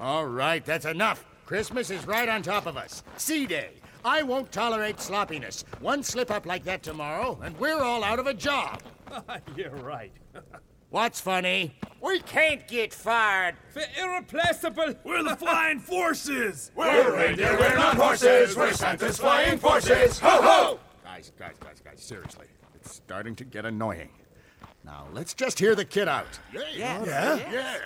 [0.00, 1.22] All right, that's enough.
[1.44, 3.02] Christmas is right on top of us.
[3.18, 3.72] C Day.
[4.08, 5.66] I won't tolerate sloppiness.
[5.80, 8.82] One slip up like that tomorrow, and we're all out of a job.
[9.56, 10.12] You're right.
[10.88, 11.74] What's funny?
[12.00, 13.56] We can't get fired.
[13.68, 14.94] For irreplaceable.
[15.04, 16.72] We're the flying forces.
[16.74, 18.56] We're reindeer, we're not horses.
[18.56, 20.18] We're Santa's flying forces.
[20.20, 20.80] Ho ho!
[21.04, 22.46] Guys, guys, guys, guys, seriously.
[22.76, 24.08] It's starting to get annoying.
[24.84, 26.38] Now, let's just hear the kid out.
[26.54, 27.52] Yeah, yeah, yeah.
[27.52, 27.78] yeah.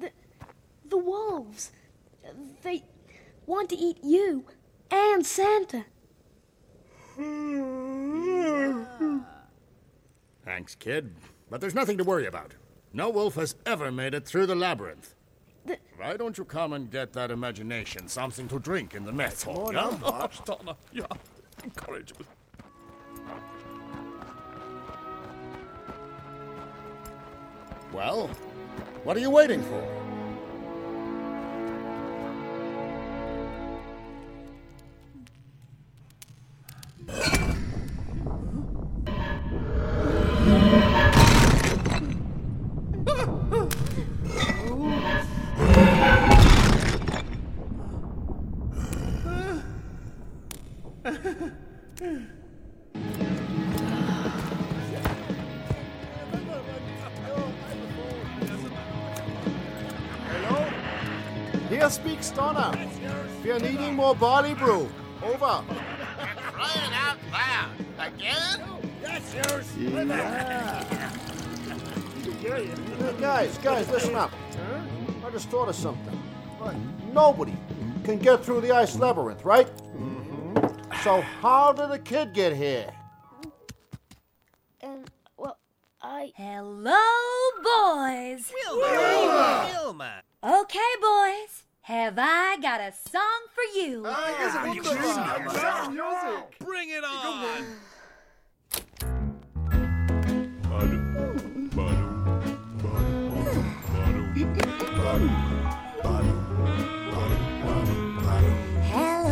[0.00, 0.10] The,
[0.88, 1.70] the wolves.
[2.64, 2.82] They
[3.46, 4.44] want to eat you
[4.90, 5.84] and Santa.
[10.44, 11.14] Thanks, kid.
[11.50, 12.54] But there's nothing to worry about.
[12.92, 15.14] No wolf has ever made it through the labyrinth.
[15.64, 19.42] The- Why don't you come and get that imagination something to drink in the mess
[19.42, 19.68] hall?
[19.68, 19.98] on, yeah?
[20.00, 20.44] March.
[20.44, 21.06] Donner, yeah.
[21.64, 22.26] Encouragement.
[27.92, 28.28] Well,
[29.04, 30.05] what are you waiting for?
[61.68, 62.72] Here speaks Donner.
[63.44, 64.88] We're needing more barley brew.
[65.22, 65.62] Over.
[68.06, 68.60] Crying out loud.
[68.60, 68.60] Again?
[69.02, 69.66] That's yours.
[72.40, 74.32] Hey, guys, guys, listen up.
[75.24, 76.22] I just thought of something.
[77.12, 77.56] Nobody
[78.04, 79.66] can get through the ice labyrinth, right?
[79.66, 81.02] Mm-hmm.
[81.02, 82.92] So how did the kid get here?
[84.80, 85.58] And, well,
[86.02, 86.32] I.
[86.36, 86.94] Hello,
[87.62, 88.52] boys.
[88.68, 89.70] Wilma!
[89.72, 90.22] Wilma!
[90.44, 91.64] Okay, boys.
[91.82, 94.02] Have I got a song for you?
[96.58, 97.64] Bring it on!
[100.76, 100.92] Hello,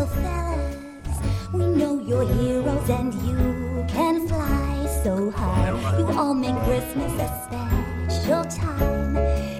[0.07, 1.19] fellas.
[1.53, 5.99] We know you're heroes and you can fly so high.
[5.99, 7.29] You all make Christmas a
[8.09, 9.13] special time.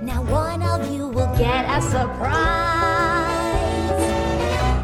[0.07, 2.31] Now, one of you will get a surprise.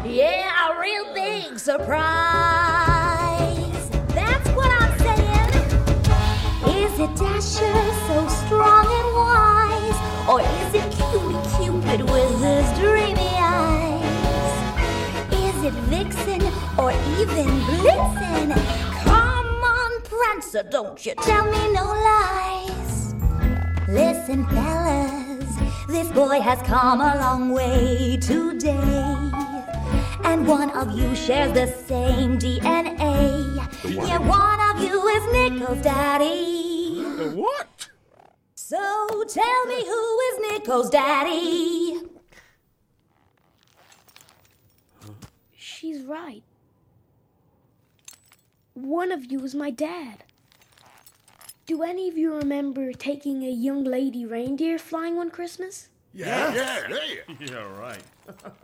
[0.05, 2.60] Yeah, a real big surprise.
[7.21, 9.99] dasher, so strong and wise?
[10.29, 14.53] Or is it cutie Cupid with his dreamy eyes?
[15.31, 16.41] Is it Vixen
[16.77, 18.47] or even Blitzen?
[19.03, 23.13] Come on, Prancer, don't you tell me no lies.
[23.87, 25.53] Listen, fellas,
[25.87, 29.31] this boy has come a long way today.
[30.23, 33.57] And one of you shares the same DNA.
[33.83, 36.60] Yeah, one of you is Nico's daddy.
[37.29, 37.89] What?
[38.55, 42.01] So tell me who is Nico's daddy?
[45.55, 46.43] She's right.
[48.73, 50.23] One of you is my dad.
[51.65, 55.89] Do any of you remember taking a young lady reindeer flying one Christmas?
[56.13, 57.35] Yeah, yeah, yeah.
[57.39, 58.01] Yeah, right.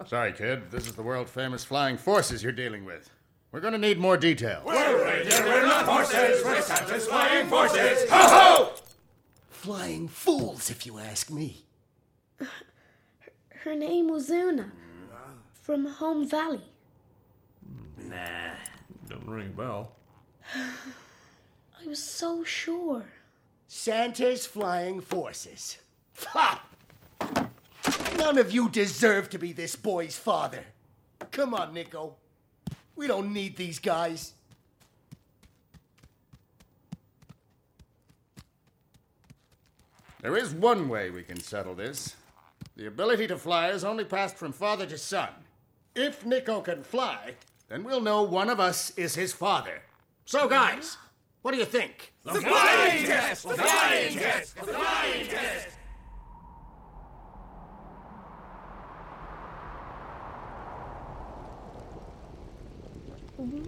[0.06, 0.70] Sorry, kid.
[0.72, 3.10] This is the world famous flying forces you're dealing with.
[3.52, 4.62] We're going to need more detail.
[4.66, 6.44] We're reindeer, we're not horses.
[6.44, 8.10] We're Santa's flying forces.
[8.10, 8.74] Ho ho!
[9.50, 11.64] Flying fools, if you ask me.
[13.64, 14.72] Her name was Una.
[15.62, 16.62] From Home Valley.
[17.98, 18.52] Nah,
[19.10, 19.92] don't ring a bell.
[20.56, 23.04] I was so sure.
[23.68, 25.78] Santa's flying forces.
[26.28, 26.64] Ha!
[28.18, 30.64] None of you deserve to be this boy's father.
[31.32, 32.16] Come on, Nico.
[32.98, 34.34] We don't need these guys.
[40.22, 42.16] There is one way we can settle this.
[42.76, 45.30] The ability to fly is only passed from father to son.
[45.96, 47.36] If Nico can fly,
[47.70, 49.84] then we'll know one of us is his father.
[50.26, 50.98] So, guys,
[51.44, 52.14] what do you think?
[52.24, 53.48] The flying test!
[53.48, 54.56] The flying test!
[54.56, 55.77] The flying test!
[63.40, 63.66] Mm-hmm.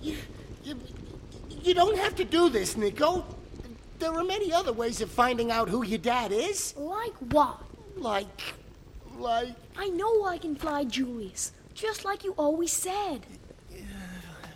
[0.00, 0.16] You,
[0.64, 0.80] you,
[1.62, 3.24] you don't have to do this, Nico.
[3.98, 6.74] There are many other ways of finding out who your dad is.
[6.76, 7.60] Like what?
[7.96, 8.54] Like.
[9.18, 9.54] like.
[9.76, 11.52] I know I can fly, Julius.
[11.74, 13.26] Just like you always said.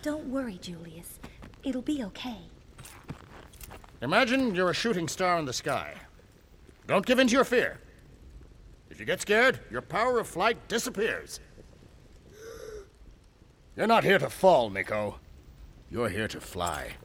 [0.03, 1.19] Don't worry, Julius.
[1.63, 2.39] It'll be okay.
[4.01, 5.95] Imagine you're a shooting star in the sky.
[6.87, 7.79] Don't give in to your fear.
[8.91, 11.41] If you get scared, your power of flight disappears.
[13.81, 15.19] You're not here to fall, Nico.
[15.91, 16.97] You're here to fly.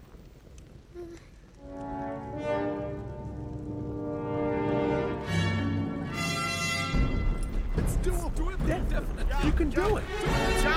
[7.78, 8.52] It's doable.
[8.68, 9.24] Yeah, definitely.
[9.46, 10.04] You can do it.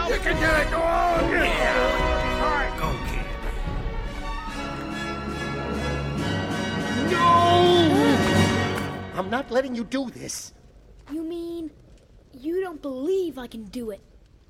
[0.09, 0.71] You can do it.
[0.71, 1.33] Go on.
[1.33, 2.45] Yeah.
[2.45, 3.27] All right, go, kid.
[7.11, 7.19] No!
[9.17, 10.55] I'm not letting you do this.
[11.11, 11.73] You mean
[12.33, 14.01] you don't believe I can do it?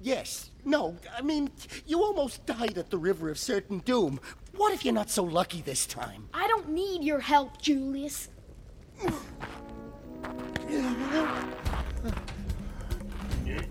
[0.01, 0.51] Yes.
[0.65, 1.51] No, I mean,
[1.87, 4.21] you almost died at the River of Certain Doom.
[4.57, 6.29] What if you're not so lucky this time?
[6.35, 8.29] I don't need your help, Julius.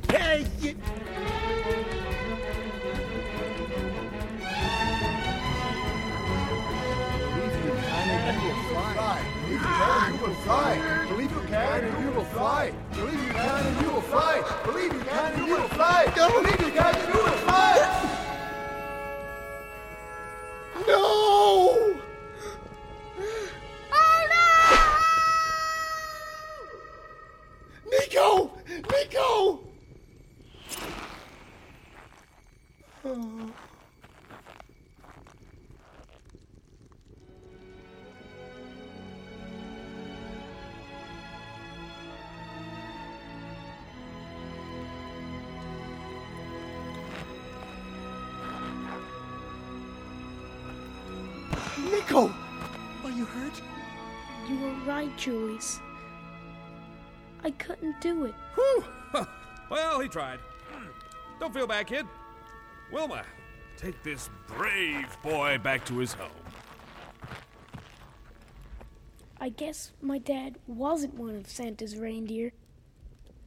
[0.10, 0.76] Hey, you...
[9.50, 11.07] You will fly.
[11.58, 12.72] Believe you can and you will fly.
[12.94, 14.44] Believe you can and you will fly.
[14.64, 16.06] Believe you can and you will fly.
[16.16, 17.74] Believe you can and you will fly.
[20.88, 21.98] No!
[27.90, 28.52] Nico!
[28.92, 29.60] Nico!
[33.04, 33.67] Oh.
[52.18, 52.34] Nico!
[53.04, 53.62] Are you hurt?
[54.50, 55.80] You were right, Julius.
[57.44, 58.36] I couldn't do it.
[58.56, 58.84] Whew.
[59.70, 60.40] Well, he tried.
[60.72, 60.88] Hmm.
[61.42, 62.06] Don't feel bad, kid.
[62.90, 63.26] Wilma,
[63.76, 66.30] take this brave boy back to his home.
[69.38, 72.54] I guess my dad wasn't one of Santa's reindeer.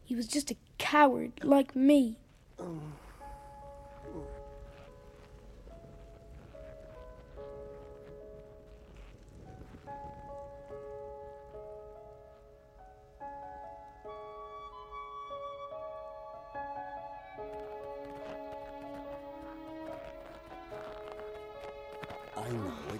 [0.04, 2.18] He was just a coward like me.
[2.58, 2.82] Oh.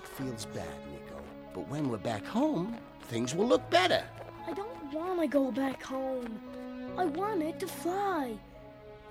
[0.03, 1.21] It feels bad, Nico.
[1.55, 4.03] But when we're back home, things will look better.
[4.47, 6.41] I don't want to go back home.
[6.97, 8.35] I wanted to fly.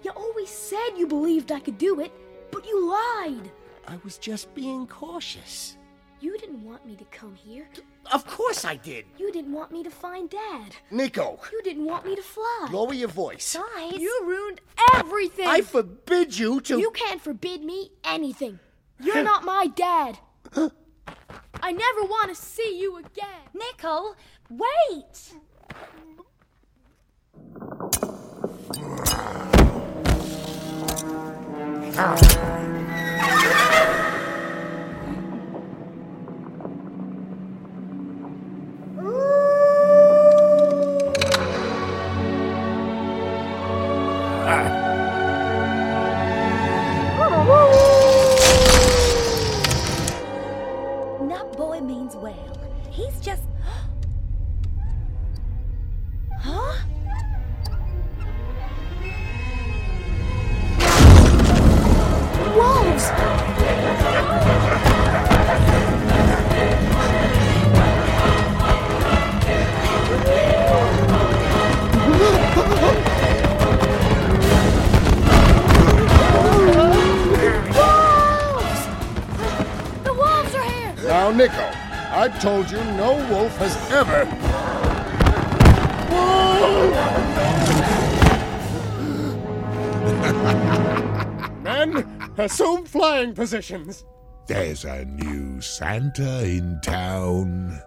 [0.04, 2.12] You always said you believed I could do it,
[2.52, 3.52] but you lied.
[3.88, 5.78] I was just being cautious.
[6.22, 7.68] You didn't want me to come here.
[8.12, 9.06] Of course I did.
[9.18, 10.76] You didn't want me to find Dad.
[10.92, 12.68] Nico, You didn't want me to fly.
[12.72, 13.56] lower your voice.
[13.56, 13.94] Guys.
[13.98, 14.60] You ruined
[14.96, 15.48] everything.
[15.48, 16.78] I forbid you to.
[16.80, 18.60] You can't forbid me anything.
[19.02, 20.20] You're not my dad.
[21.70, 23.46] I never want to see you again.
[23.54, 24.16] Nico,
[24.50, 25.36] wait!
[31.96, 32.59] Nut
[93.30, 94.06] assume positions.
[94.48, 97.82] There's a new Santa in town.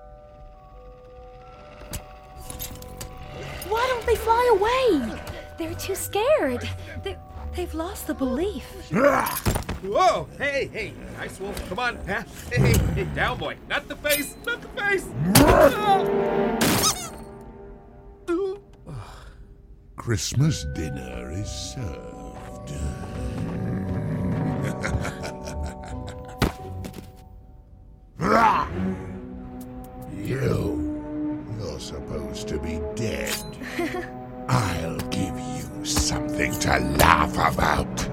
[3.69, 5.21] Why don't they fly away?
[5.59, 6.69] They're too scared.
[7.03, 7.19] They're,
[7.55, 8.65] they've lost the belief.
[8.93, 10.29] Whoa!
[10.39, 11.69] Hey, hey, nice wolf.
[11.69, 11.99] Come on.
[12.07, 12.23] Huh?
[12.51, 13.57] Hey, hey, down, boy.
[13.69, 14.37] Not the face.
[14.47, 15.09] Not the face.
[19.97, 22.23] Christmas dinner is served.
[30.33, 33.35] You, you're supposed to be dead.
[34.49, 38.12] I'll give you something to laugh about.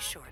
[0.00, 0.30] Shortly.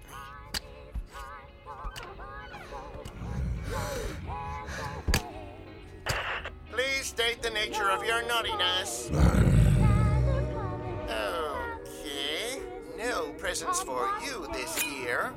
[6.72, 9.10] Please state the nature of your naughtiness.
[11.10, 12.60] Okay.
[12.96, 15.32] No presents for you this year.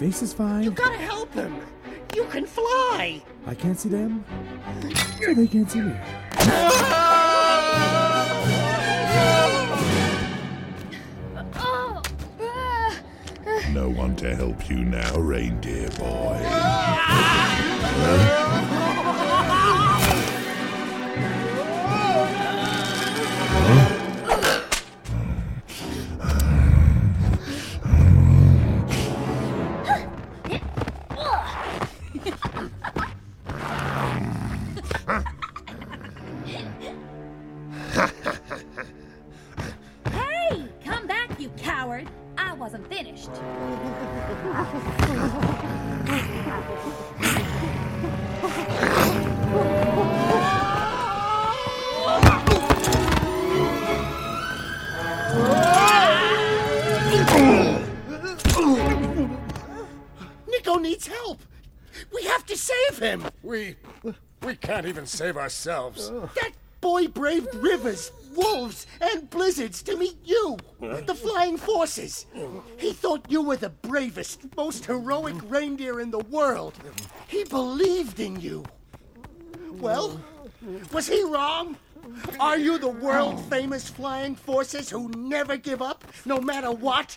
[0.00, 0.62] Face is fine.
[0.62, 1.60] You gotta help him.
[2.14, 3.20] You can fly.
[3.46, 4.24] I can't see them,
[5.20, 5.94] so they can't see me.
[11.54, 12.02] Oh!
[13.74, 16.38] no one to help you now, reindeer boy.
[18.00, 18.36] Hey,
[65.10, 66.10] save ourselves.
[66.10, 72.26] That boy braved rivers, wolves, and blizzards to meet you, the Flying Forces.
[72.78, 76.74] He thought you were the bravest, most heroic reindeer in the world.
[77.28, 78.64] He believed in you.
[79.72, 80.20] Well,
[80.92, 81.76] was he wrong?
[82.38, 87.16] Are you the world famous Flying Forces who never give up, no matter what?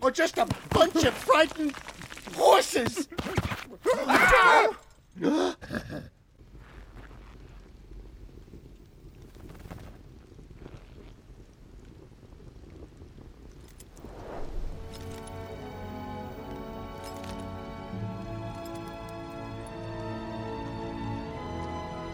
[0.00, 1.74] Or just a bunch of frightened
[2.36, 3.08] horses?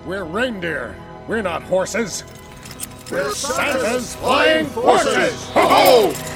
[0.06, 0.94] We're reindeer.
[1.26, 2.22] We're not horses.
[3.10, 5.48] We're Santa's Flying horses!
[5.50, 6.35] Ho ho!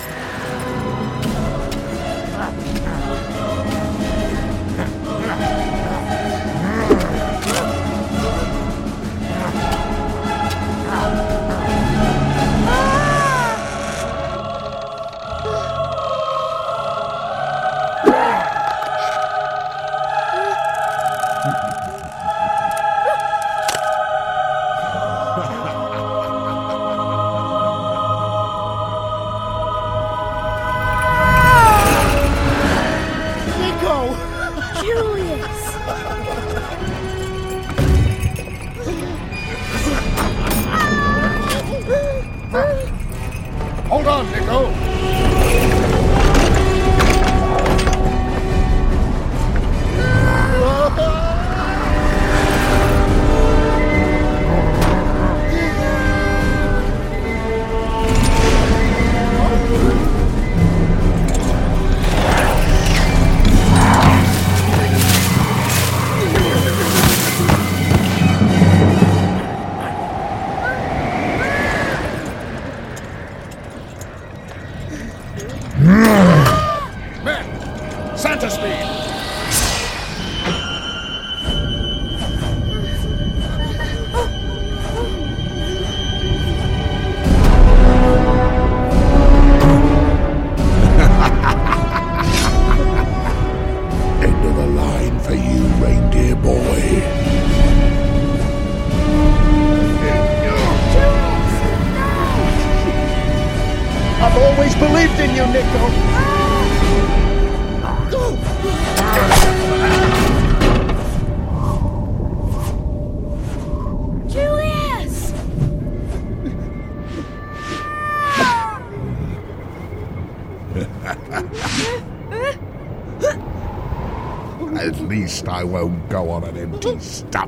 [127.01, 127.39] On an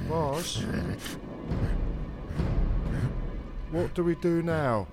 [0.08, 0.64] Boss?
[3.70, 4.88] What do we do now?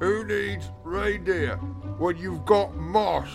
[0.00, 1.54] Who needs reindeer
[1.98, 3.28] when you've got moss?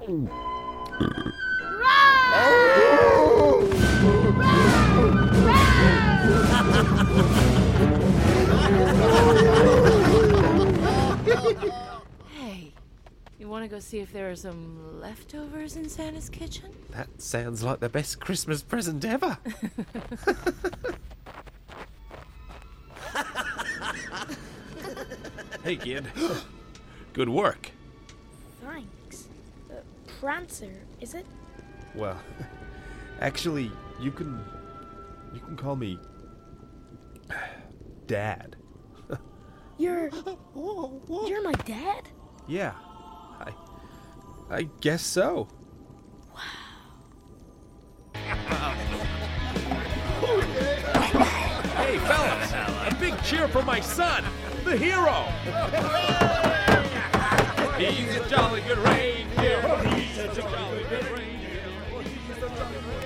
[0.00, 0.28] Hey,
[13.74, 16.70] go see if there are some leftovers in Santa's kitchen?
[16.90, 19.36] That sounds like the best Christmas present ever.
[25.64, 26.04] Hey, kid.
[27.14, 27.70] Good work.
[28.62, 29.28] Thanks.
[29.70, 29.76] Uh,
[30.20, 31.24] Prancer, is it?
[31.94, 32.20] well,
[33.22, 34.44] actually, you can
[35.32, 35.98] you can call me
[38.06, 38.56] Dad.
[39.78, 40.10] You're.
[40.54, 42.10] You're my dad?
[42.46, 42.93] Yeah, I
[44.50, 45.48] I guess so.
[46.32, 46.40] Wow.
[51.74, 54.24] Hey, fellas, a big cheer for my son,
[54.64, 55.24] the hero.
[57.78, 59.60] He's a jolly good reindeer.
[59.94, 61.62] He's a jolly good reindeer.
[62.02, 63.04] He's a jolly good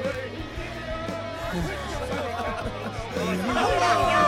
[3.54, 4.27] nice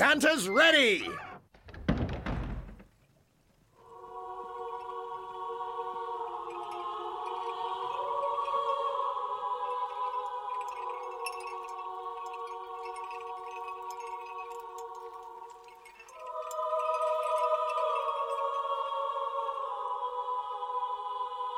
[0.00, 1.06] Santa's ready!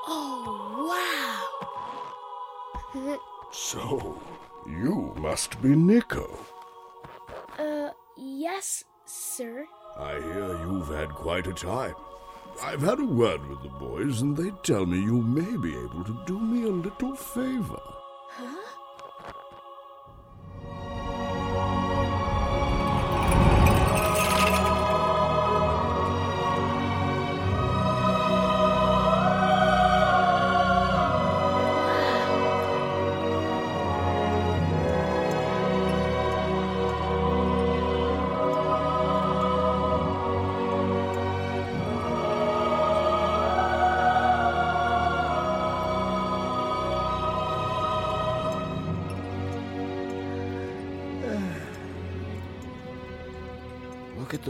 [0.08, 0.88] Oh,
[2.94, 3.18] wow.
[3.52, 4.18] So,
[4.66, 6.51] you must be Nico.
[8.62, 9.66] Yes, sir.
[9.98, 11.94] I hear you've had quite a time.
[12.62, 16.04] I've had a word with the boys, and they tell me you may be able
[16.04, 17.80] to do me a little favor.
[18.28, 18.81] Huh?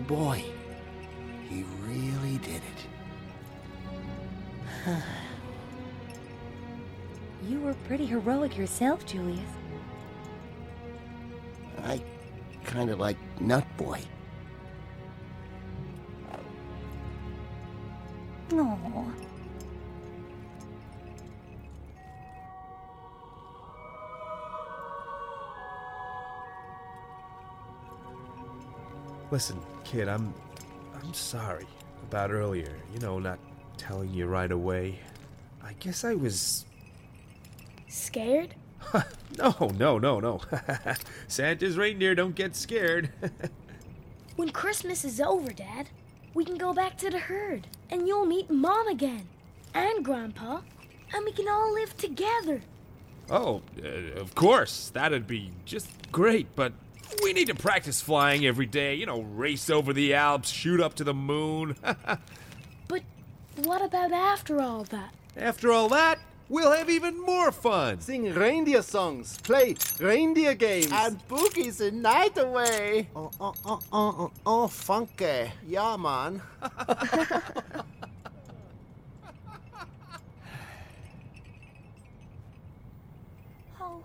[0.02, 0.44] The boy.
[1.48, 2.86] He really did it.
[7.48, 9.40] You were pretty heroic yourself, Julius.
[11.82, 12.00] I
[12.64, 14.00] kind of like Nut Boy.
[29.32, 30.34] Listen, kid, I'm
[30.94, 31.64] I'm sorry
[32.02, 32.70] about earlier.
[32.92, 33.38] You know, not
[33.78, 34.98] telling you right away.
[35.64, 36.66] I guess I was
[37.88, 38.54] Scared?
[39.38, 40.42] No, no, no, no.
[41.28, 43.10] Santa's reindeer don't get scared.
[44.36, 45.88] When Christmas is over, Dad,
[46.34, 49.26] we can go back to the herd, and you'll meet Mom again,
[49.74, 50.60] and Grandpa,
[51.14, 52.60] and we can all live together.
[53.30, 54.90] Oh, uh, of course.
[54.90, 56.74] That'd be just great, but
[57.22, 58.94] we need to practice flying every day.
[58.94, 61.76] You know, race over the Alps, shoot up to the moon.
[62.88, 63.02] But
[63.64, 65.14] what about after all that?
[65.36, 66.18] After all that,
[66.48, 68.00] we'll have even more fun.
[68.00, 73.08] Sing reindeer songs, play reindeer games, and boogies the night away.
[73.16, 75.52] Oh, oh, oh, oh, oh, oh, funky.
[75.66, 76.42] Yeah, man.
[83.80, 84.04] Oh,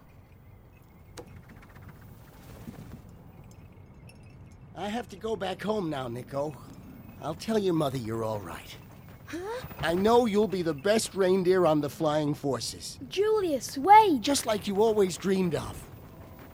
[4.78, 6.56] I have to go back home now, Nico.
[7.24, 8.78] I'll tell your mother you're all right.
[9.26, 9.66] Huh?
[9.80, 12.99] I know you'll be the best reindeer on the flying forces.
[13.10, 14.22] Julius, wait!
[14.22, 15.84] Just like you always dreamed of.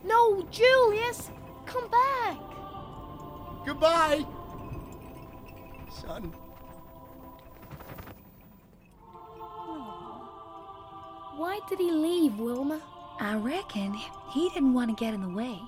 [0.06, 1.30] No, Julius!
[1.66, 2.38] Come back!
[3.66, 4.26] Goodbye!
[6.02, 6.34] Son.
[11.36, 12.82] Why did he leave, Wilma?
[13.20, 13.94] I reckon
[14.32, 15.60] he didn't want to get in the way.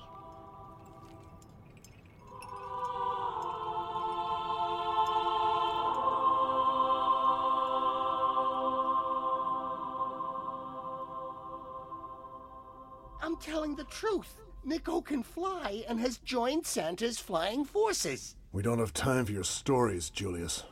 [13.76, 14.40] The truth.
[14.64, 18.34] Nico can fly and has joined Santa's flying forces.
[18.52, 20.64] We don't have time for your stories, Julius.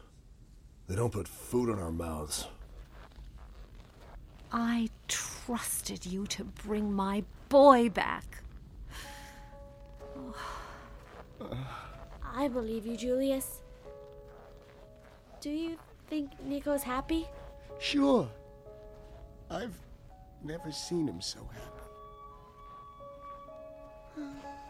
[0.88, 2.48] They don't put food in our mouths.
[4.50, 8.42] I trusted you to bring my boy back.
[12.34, 13.60] I believe you, Julius.
[15.40, 15.76] Do you
[16.08, 17.28] think Nico's happy?
[17.78, 18.28] Sure.
[19.50, 19.76] I've
[20.42, 21.83] never seen him so happy.
[24.16, 24.63] Hey!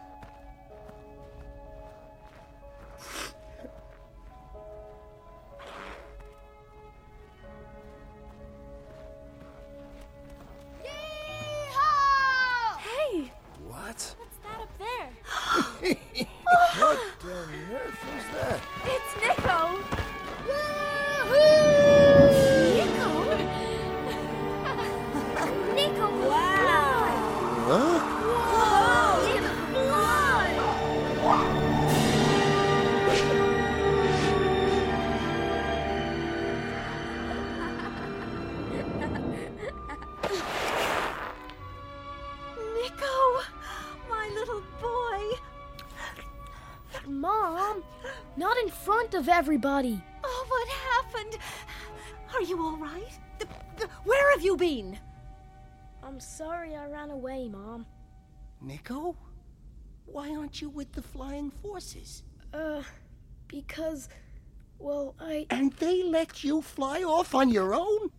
[49.64, 50.04] Front of everybody!
[50.22, 51.38] Oh, what happened?
[52.34, 53.18] Are you all right?
[53.38, 54.98] Th- th- Where have you been?
[56.02, 57.86] I'm sorry I ran away, Mom.
[58.60, 59.16] Nico?
[60.04, 62.24] Why aren't you with the flying forces?
[62.52, 62.82] Uh,
[63.48, 64.08] because,
[64.78, 65.46] well, I.
[65.48, 68.10] And they let you fly off on your own?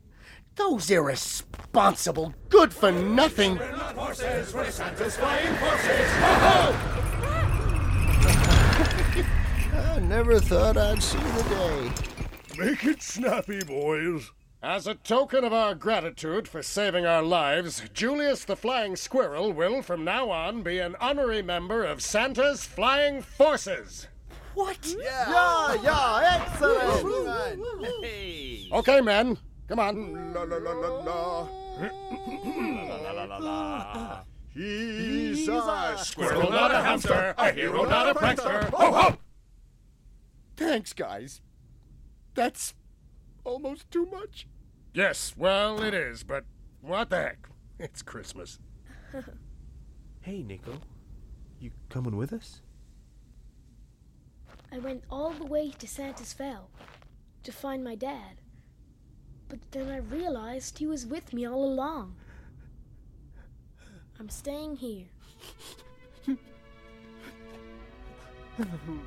[0.56, 3.58] Those irresponsible, good for nothing.
[3.58, 6.95] Horses, we're Santa's flying horses.
[9.76, 11.92] I never thought I'd see the day.
[12.58, 14.32] Make it snappy, boys.
[14.64, 19.82] As a token of our gratitude for saving our lives, Julius the Flying Squirrel will
[19.82, 24.08] from now on be an honorary member of Santa's Flying Forces.
[24.56, 24.96] What?
[24.98, 28.04] Yeah, yeah, excellent.
[28.04, 28.70] Hey.
[28.72, 29.38] Okay, men,
[29.68, 30.34] come on.
[30.34, 31.48] La la la la la.
[31.78, 34.22] La, la, la, la.
[34.54, 38.70] He's a Squirrel, not a hamster, a hero, not a prankster.
[38.70, 39.18] Ho, ho!
[40.76, 41.40] Thanks, guys.
[42.34, 42.74] That's
[43.46, 44.46] almost too much.
[44.94, 46.44] Yes, well, it is, but
[46.82, 47.48] what the heck?
[47.80, 48.60] It's Christmas.
[50.20, 50.82] Hey, Nico.
[51.62, 52.62] You coming with us?
[54.70, 56.70] I went all the way to Santa's Fell
[57.44, 58.42] to find my dad.
[59.48, 62.18] But then I realized he was with me all along.
[64.20, 65.06] I'm staying here.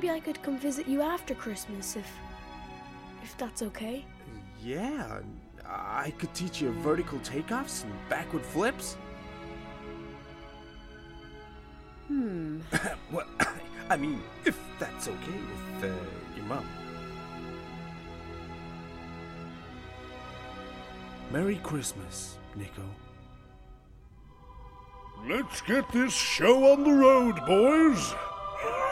[0.00, 2.10] maybe I could come visit you after Christmas if
[3.22, 4.06] if that's okay.
[4.64, 5.20] Yeah,
[5.66, 8.96] I could teach you vertical takeoffs and backward flips.
[12.08, 12.60] Hmm.
[13.12, 13.26] well,
[13.90, 15.94] I mean, if that's okay with uh,
[16.34, 16.66] your mom.
[21.30, 22.82] Merry Christmas, Nico.
[25.28, 28.14] Let's get this show on the road, boys.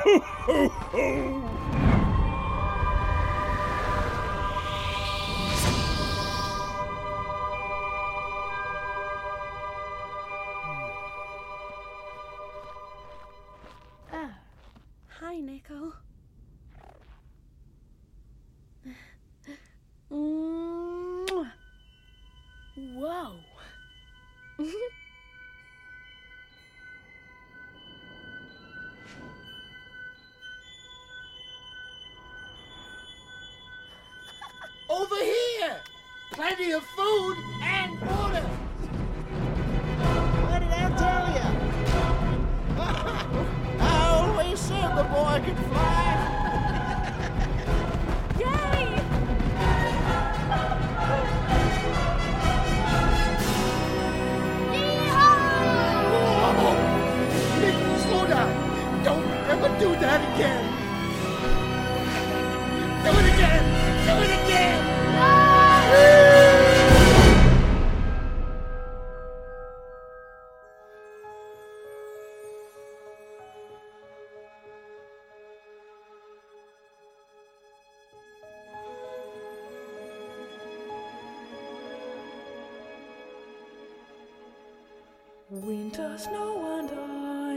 [0.09, 0.59] Ho,
[0.93, 1.68] ho.
[85.69, 86.91] Winter snow and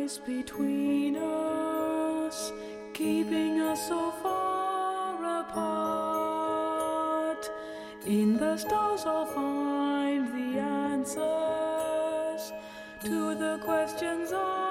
[0.03, 2.51] ice between us,
[2.93, 6.69] keeping us so far apart.
[8.05, 12.51] In the stars, I'll find the answers
[13.05, 14.70] to the questions I.